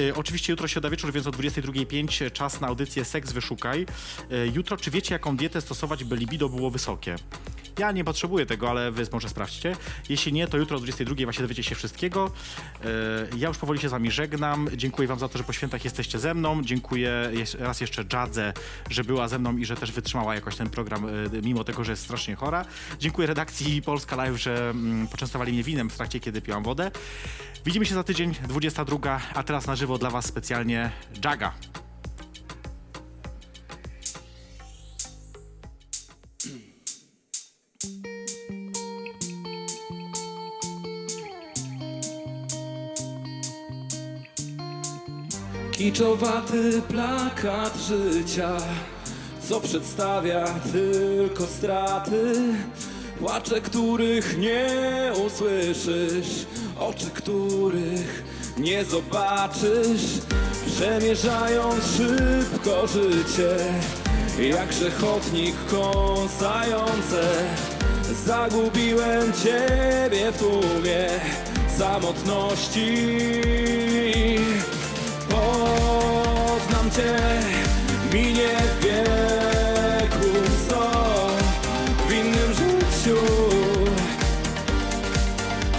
[0.09, 3.85] E, Oczywiście jutro środa wieczór, więc o 22.05 czas na audycję Seks Wyszukaj.
[4.31, 7.15] E, Jutro, czy wiecie, jaką dietę stosować, by libido było wysokie?
[7.79, 9.75] Ja nie potrzebuję tego, ale wy może sprawdźcie.
[10.09, 12.31] Jeśli nie, to jutro o 22 właśnie dowiecie się wszystkiego.
[12.83, 12.87] E,
[13.37, 14.69] Ja już powoli się z wami żegnam.
[14.75, 16.61] Dziękuję wam za to, że po świętach jesteście ze mną.
[16.63, 18.53] Dziękuję raz jeszcze Jadze,
[18.89, 21.09] że była ze mną i że też wytrzymała jakoś ten program, e,
[21.43, 22.65] mimo tego, że jest strasznie chora.
[22.99, 26.91] Dziękuję redakcji Polska Live, że mm, poczęstowali mnie winem w trakcie, kiedy piłam wodę.
[27.65, 30.91] Widzimy się za tydzień, 22, a teraz na żywo dla was specjalnie
[31.23, 31.53] Jaga.
[45.83, 48.57] Kiczowaty plakat życia,
[49.49, 52.33] co przedstawia tylko straty.
[53.19, 54.67] Płacze, których nie
[55.25, 56.45] usłyszysz,
[56.79, 58.23] oczy, których
[58.57, 60.01] nie zobaczysz.
[60.65, 63.57] Przemierzając szybko życie,
[64.49, 67.23] jak grzechotnik kąsające.
[68.25, 71.07] Zagubiłem Ciebie w tłumie
[71.77, 73.92] samotności.
[76.95, 77.39] Cię,
[78.13, 78.49] minie
[78.81, 80.91] wieków sto
[82.07, 83.17] w innym życiu.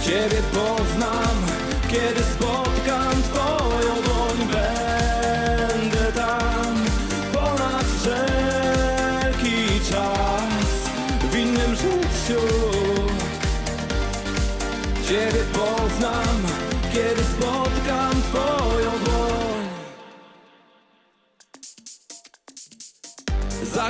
[0.05, 1.37] Ciebie poznam,
[1.87, 2.64] kiedy spotkam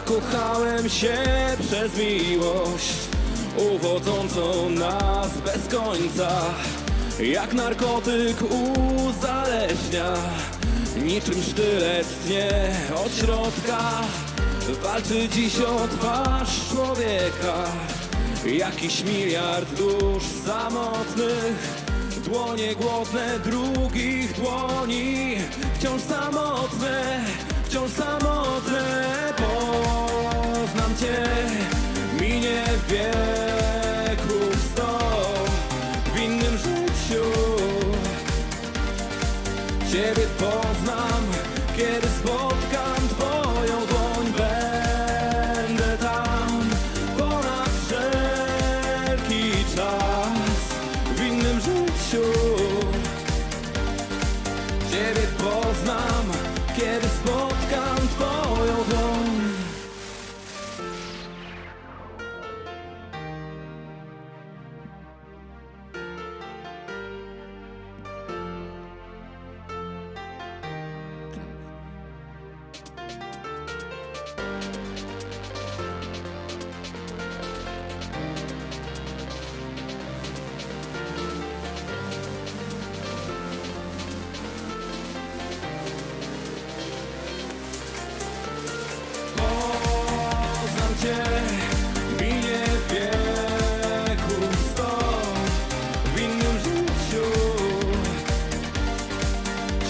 [0.05, 1.17] Zakochałem się
[1.59, 2.93] przez miłość,
[3.75, 6.29] uwodzącą nas bez końca.
[7.19, 8.37] Jak narkotyk
[9.07, 10.13] uzależnia
[11.03, 12.71] Niczym sztylet tnie
[13.05, 13.79] od środka.
[14.83, 17.65] Walczy dziś o twarz człowieka.
[18.45, 21.85] Jakiś miliard dusz samotnych
[22.25, 25.35] Dłonie głodne drugich dłoni.
[25.79, 27.19] Wciąż samotne,
[27.76, 29.34] wciąż samotne.
[29.38, 31.26] Poznam Cię,
[32.21, 34.99] minie wieków sto
[36.13, 37.26] W innym życiu.
[39.91, 40.84] Ciebie poznam,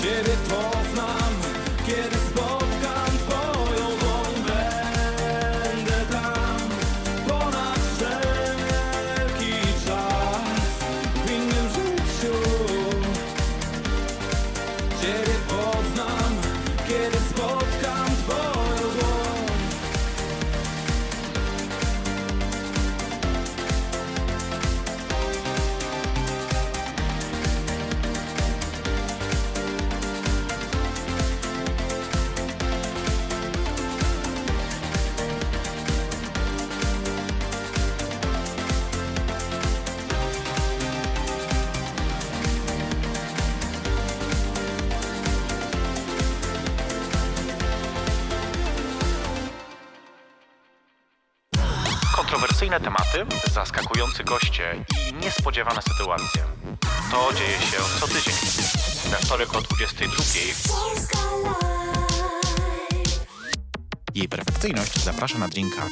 [0.05, 0.44] Ciebie
[54.15, 56.43] zaskakujący goście i niespodziewane sytuacje.
[57.11, 58.33] To dzieje się co tydzień.
[59.09, 60.15] We wtorek o 22
[60.67, 62.05] Polska Live.
[64.15, 65.87] Jej perfekcyjność zaprasza na drinka.